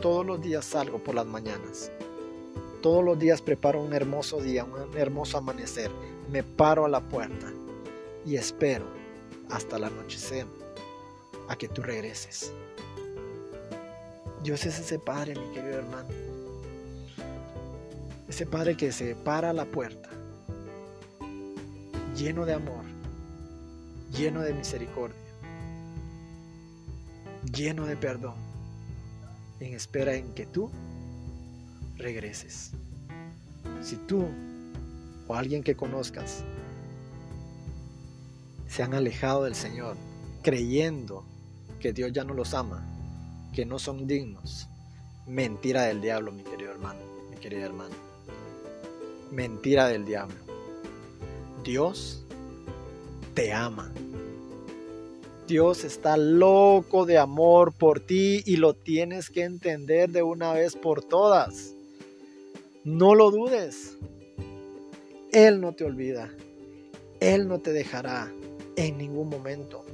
[0.00, 1.92] Todos los días salgo por las mañanas
[2.80, 5.90] todos los días preparo un hermoso día, un hermoso amanecer.
[6.30, 7.52] Me paro a la puerta
[8.24, 8.86] y espero
[9.50, 10.46] hasta el anochecer
[11.48, 12.52] a que tú regreses.
[14.42, 16.08] Dios es ese Padre, mi querido hermano.
[18.28, 20.10] Ese Padre que se para a la puerta,
[22.14, 22.84] lleno de amor,
[24.12, 25.16] lleno de misericordia,
[27.52, 28.34] lleno de perdón,
[29.60, 30.70] en espera en que tú
[31.98, 32.70] regreses.
[33.82, 34.26] Si tú
[35.26, 36.42] o alguien que conozcas
[38.66, 39.96] se han alejado del Señor
[40.42, 41.24] creyendo
[41.80, 42.86] que Dios ya no los ama,
[43.52, 44.68] que no son dignos,
[45.26, 47.94] mentira del diablo, mi querido hermano, mi querida hermana.
[49.30, 50.36] Mentira del diablo.
[51.64, 52.24] Dios
[53.34, 53.92] te ama.
[55.46, 60.76] Dios está loco de amor por ti y lo tienes que entender de una vez
[60.76, 61.74] por todas.
[62.84, 63.98] No lo dudes.
[65.32, 66.30] Él no te olvida.
[67.20, 68.32] Él no te dejará
[68.76, 69.84] en ningún momento.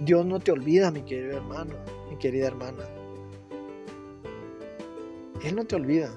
[0.00, 1.74] Dios no te olvida, mi querido hermano,
[2.08, 2.84] mi querida hermana.
[5.44, 6.10] Él no te olvida.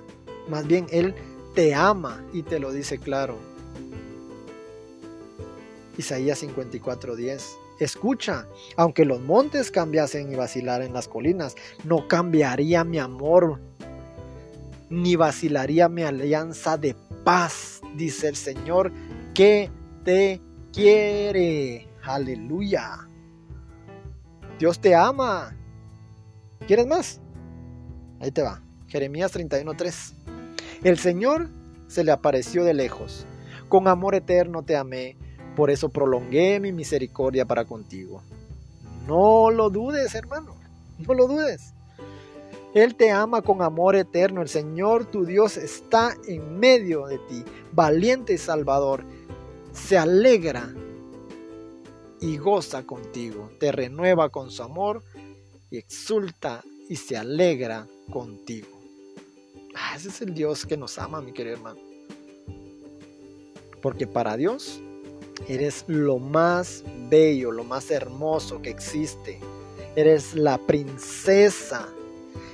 [0.47, 1.13] Más bien, Él
[1.55, 3.37] te ama y te lo dice claro.
[5.97, 7.57] Isaías 54:10.
[7.79, 8.47] Escucha,
[8.77, 13.59] aunque los montes cambiasen y vacilaran las colinas, no cambiaría mi amor,
[14.93, 18.91] ni vacilaría mi alianza de paz, dice el Señor,
[19.33, 19.71] que
[20.03, 20.39] te
[20.71, 21.87] quiere.
[22.03, 23.07] Aleluya.
[24.59, 25.55] Dios te ama.
[26.67, 27.19] ¿Quieres más?
[28.19, 28.61] Ahí te va.
[28.87, 30.13] Jeremías 31:3.
[30.83, 31.49] El Señor
[31.87, 33.25] se le apareció de lejos.
[33.69, 35.17] Con amor eterno te amé,
[35.55, 38.21] por eso prolongué mi misericordia para contigo.
[39.07, 40.55] No lo dudes, hermano.
[40.99, 41.73] No lo dudes.
[42.73, 44.41] Él te ama con amor eterno.
[44.41, 49.03] El Señor tu Dios está en medio de ti, valiente y salvador.
[49.71, 50.73] Se alegra
[52.19, 53.51] y goza contigo.
[53.59, 55.03] Te renueva con su amor
[55.69, 58.79] y exulta y se alegra contigo.
[59.75, 61.79] Ah, ese es el Dios que nos ama, mi querido hermano.
[63.81, 64.79] Porque para Dios
[65.47, 69.39] eres lo más bello, lo más hermoso que existe.
[69.95, 71.89] Eres la princesa.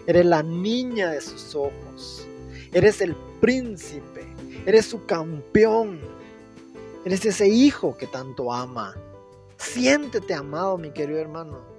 [0.07, 2.27] Eres la niña de sus ojos.
[2.73, 4.25] Eres el príncipe.
[4.65, 5.99] Eres su campeón.
[7.05, 8.95] Eres ese hijo que tanto ama.
[9.57, 11.69] Siéntete amado, mi querido hermano.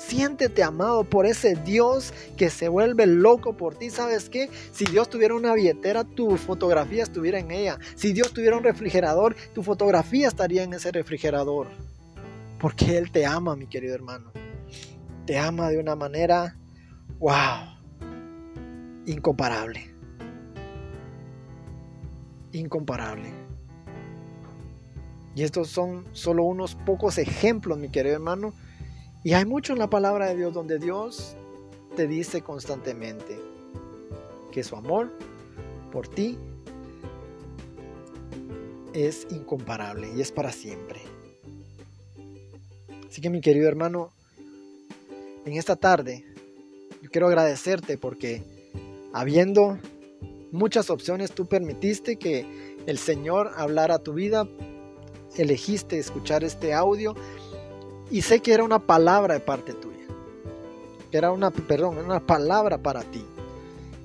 [0.00, 3.90] Siéntete amado por ese Dios que se vuelve loco por ti.
[3.90, 4.48] ¿Sabes qué?
[4.72, 7.78] Si Dios tuviera una billetera, tu fotografía estuviera en ella.
[7.96, 11.68] Si Dios tuviera un refrigerador, tu fotografía estaría en ese refrigerador.
[12.58, 14.32] Porque Él te ama, mi querido hermano.
[15.26, 16.56] Te ama de una manera,
[17.20, 17.68] wow,
[19.06, 19.88] incomparable.
[22.52, 23.30] Incomparable.
[25.36, 28.52] Y estos son solo unos pocos ejemplos, mi querido hermano,
[29.22, 31.36] y hay mucho en la palabra de Dios donde Dios
[31.94, 33.38] te dice constantemente
[34.50, 35.12] que su amor
[35.92, 36.38] por ti
[38.94, 41.00] es incomparable y es para siempre.
[43.08, 44.12] Así que mi querido hermano,
[45.44, 46.29] en esta tarde
[47.02, 48.42] yo quiero agradecerte porque
[49.12, 49.78] habiendo
[50.52, 54.46] muchas opciones tú permitiste que el Señor hablara tu vida,
[55.36, 57.14] elegiste escuchar este audio
[58.10, 59.96] y sé que era una palabra de parte tuya.
[61.10, 63.24] Que era una, perdón, una palabra para ti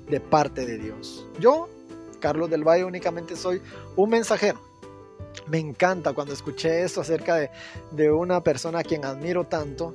[0.08, 1.26] de parte de Dios.
[1.40, 1.68] Yo,
[2.20, 3.60] Carlos del Valle, únicamente soy
[3.96, 4.60] un mensajero.
[5.48, 7.50] Me encanta cuando escuché esto acerca de,
[7.92, 9.94] de una persona a quien admiro tanto.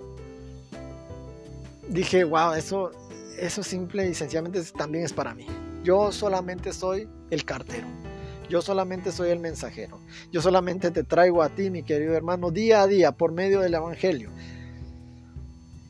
[1.91, 2.91] Dije, wow, eso,
[3.37, 5.45] eso simple y sencillamente también es para mí.
[5.83, 7.85] Yo solamente soy el cartero.
[8.49, 9.99] Yo solamente soy el mensajero.
[10.31, 13.73] Yo solamente te traigo a ti, mi querido hermano, día a día por medio del
[13.73, 14.29] Evangelio.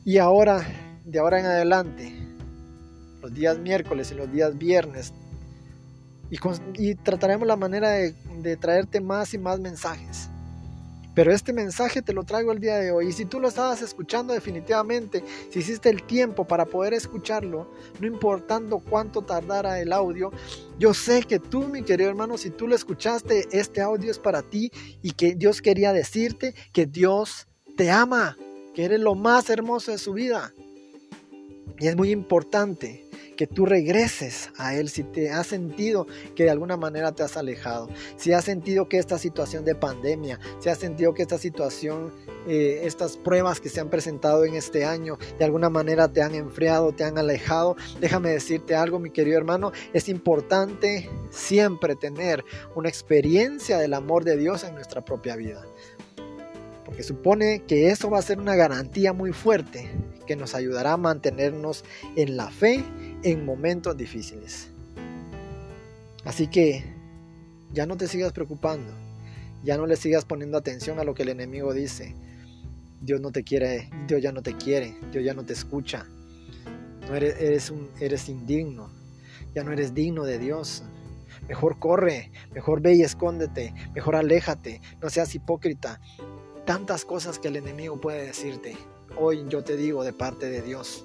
[0.04, 0.66] Y ahora,
[1.04, 2.12] de ahora en adelante,
[3.20, 5.14] los días miércoles y los días viernes,
[6.78, 10.31] y, trataremos la manera de traerte más y más mensajes.
[11.14, 13.08] Pero este mensaje te lo traigo el día de hoy.
[13.08, 18.06] Y si tú lo estabas escuchando definitivamente, si hiciste el tiempo para poder escucharlo, no
[18.06, 20.30] importando cuánto tardara el audio,
[20.78, 24.42] yo sé que tú, mi querido hermano, si tú lo escuchaste, este audio es para
[24.42, 27.46] ti y que Dios quería decirte que Dios
[27.76, 28.36] te ama,
[28.74, 30.52] que eres lo más hermoso de su vida.
[31.78, 36.50] Y es muy importante que tú regreses a Él si te has sentido que de
[36.50, 40.78] alguna manera te has alejado, si has sentido que esta situación de pandemia, si has
[40.78, 42.12] sentido que esta situación,
[42.46, 46.34] eh, estas pruebas que se han presentado en este año, de alguna manera te han
[46.34, 52.88] enfriado, te han alejado, déjame decirte algo, mi querido hermano, es importante siempre tener una
[52.88, 55.64] experiencia del amor de Dios en nuestra propia vida
[56.92, 59.90] porque supone que eso va a ser una garantía muy fuerte
[60.26, 61.84] que nos ayudará a mantenernos
[62.16, 62.84] en la fe
[63.22, 64.70] en momentos difíciles.
[66.24, 66.84] Así que
[67.72, 68.92] ya no te sigas preocupando,
[69.64, 72.14] ya no le sigas poniendo atención a lo que el enemigo dice.
[73.00, 76.06] Dios no te quiere, Dios ya no te quiere, Dios ya no te escucha.
[77.08, 78.90] No eres, eres, un, eres indigno,
[79.54, 80.84] ya no eres digno de Dios.
[81.48, 86.00] Mejor corre, mejor ve y escóndete, mejor aléjate, no seas hipócrita.
[86.64, 88.76] Tantas cosas que el enemigo puede decirte.
[89.16, 91.04] Hoy yo te digo de parte de Dios,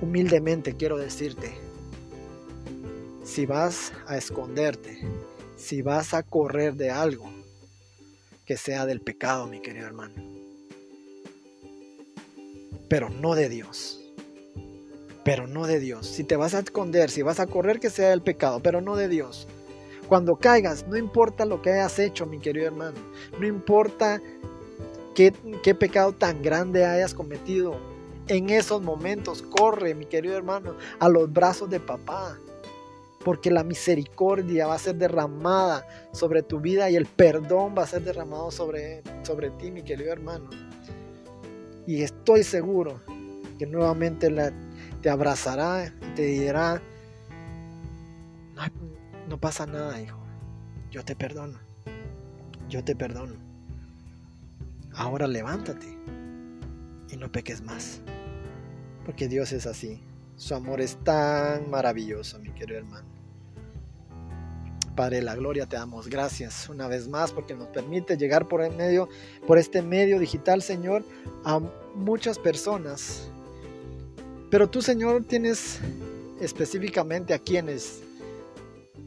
[0.00, 1.54] humildemente quiero decirte,
[3.24, 4.98] si vas a esconderte,
[5.56, 7.30] si vas a correr de algo,
[8.44, 10.14] que sea del pecado, mi querido hermano.
[12.88, 14.00] Pero no de Dios.
[15.24, 16.06] Pero no de Dios.
[16.06, 18.96] Si te vas a esconder, si vas a correr, que sea del pecado, pero no
[18.96, 19.46] de Dios.
[20.08, 22.98] Cuando caigas, no importa lo que hayas hecho, mi querido hermano.
[23.38, 24.20] No importa
[25.14, 25.32] qué,
[25.74, 27.76] pecado tan grande hayas cometido.
[28.30, 32.38] En esos momentos, corre, mi querido hermano, a los brazos de papá
[33.24, 37.86] porque la misericordia va a ser derramada sobre tu vida y el perdón va a
[37.88, 40.48] ser derramado sobre, sobre ti, mi querido hermano.
[41.88, 43.00] Y estoy seguro
[43.58, 44.32] que nuevamente
[45.02, 46.80] te abrazará y te dirá,
[48.54, 48.62] no,
[49.28, 50.20] no pasa nada, hijo,
[50.92, 51.58] yo te perdono,
[52.68, 53.34] yo te perdono.
[54.94, 55.98] Ahora levántate
[57.10, 58.00] y no peques más,
[59.04, 60.00] porque Dios es así.
[60.36, 63.08] Su amor es tan maravilloso, mi querido hermano.
[64.96, 68.74] Padre la gloria, te damos gracias una vez más porque nos permite llegar por el
[68.74, 69.08] medio,
[69.46, 71.04] por este medio digital, Señor,
[71.44, 71.60] a
[71.94, 73.30] muchas personas.
[74.50, 75.78] Pero tú, Señor, tienes
[76.40, 78.02] específicamente a quienes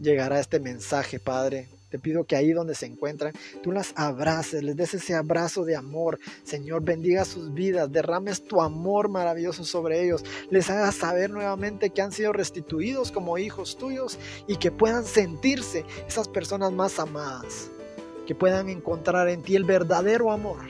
[0.02, 1.68] llegará este mensaje, Padre.
[1.94, 5.76] Te pido que ahí donde se encuentran, tú las abraces, les des ese abrazo de
[5.76, 6.18] amor.
[6.44, 10.26] Señor, bendiga sus vidas, derrames tu amor maravilloso sobre ellos.
[10.50, 14.18] Les hagas saber nuevamente que han sido restituidos como hijos tuyos
[14.48, 17.70] y que puedan sentirse esas personas más amadas.
[18.26, 20.66] Que puedan encontrar en ti el verdadero amor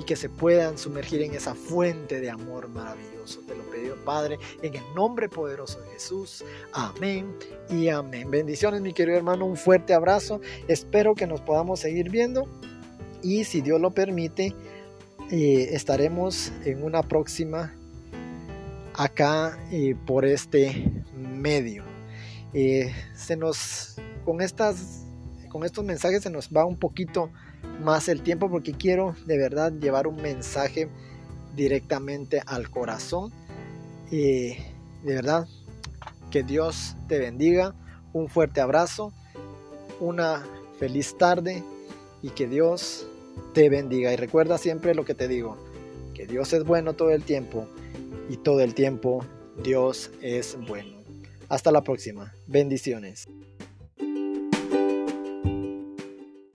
[0.00, 3.42] y que se puedan sumergir en esa fuente de amor maravilloso.
[3.46, 6.44] Te lo pedí, Padre, en el nombre poderoso de Jesús.
[6.72, 7.34] Amén
[7.70, 8.30] y amén.
[8.30, 9.46] Bendiciones, mi querido hermano.
[9.46, 10.40] Un fuerte abrazo.
[10.68, 12.48] Espero que nos podamos seguir viendo.
[13.22, 14.54] Y si Dios lo permite,
[15.30, 17.74] eh, estaremos en una próxima
[18.94, 21.84] acá eh, por este medio.
[22.52, 25.00] Eh, se nos con estas
[25.48, 27.30] con estos mensajes se nos va un poquito
[27.82, 30.88] más el tiempo porque quiero de verdad llevar un mensaje
[31.54, 33.32] directamente al corazón.
[34.10, 34.54] Y
[35.02, 35.48] de verdad,
[36.30, 37.74] que Dios te bendiga.
[38.12, 39.12] Un fuerte abrazo,
[40.00, 40.44] una
[40.78, 41.62] feliz tarde
[42.22, 43.06] y que Dios
[43.52, 44.12] te bendiga.
[44.12, 45.56] Y recuerda siempre lo que te digo,
[46.14, 47.66] que Dios es bueno todo el tiempo
[48.28, 49.24] y todo el tiempo
[49.62, 51.02] Dios es bueno.
[51.48, 52.34] Hasta la próxima.
[52.46, 53.28] Bendiciones.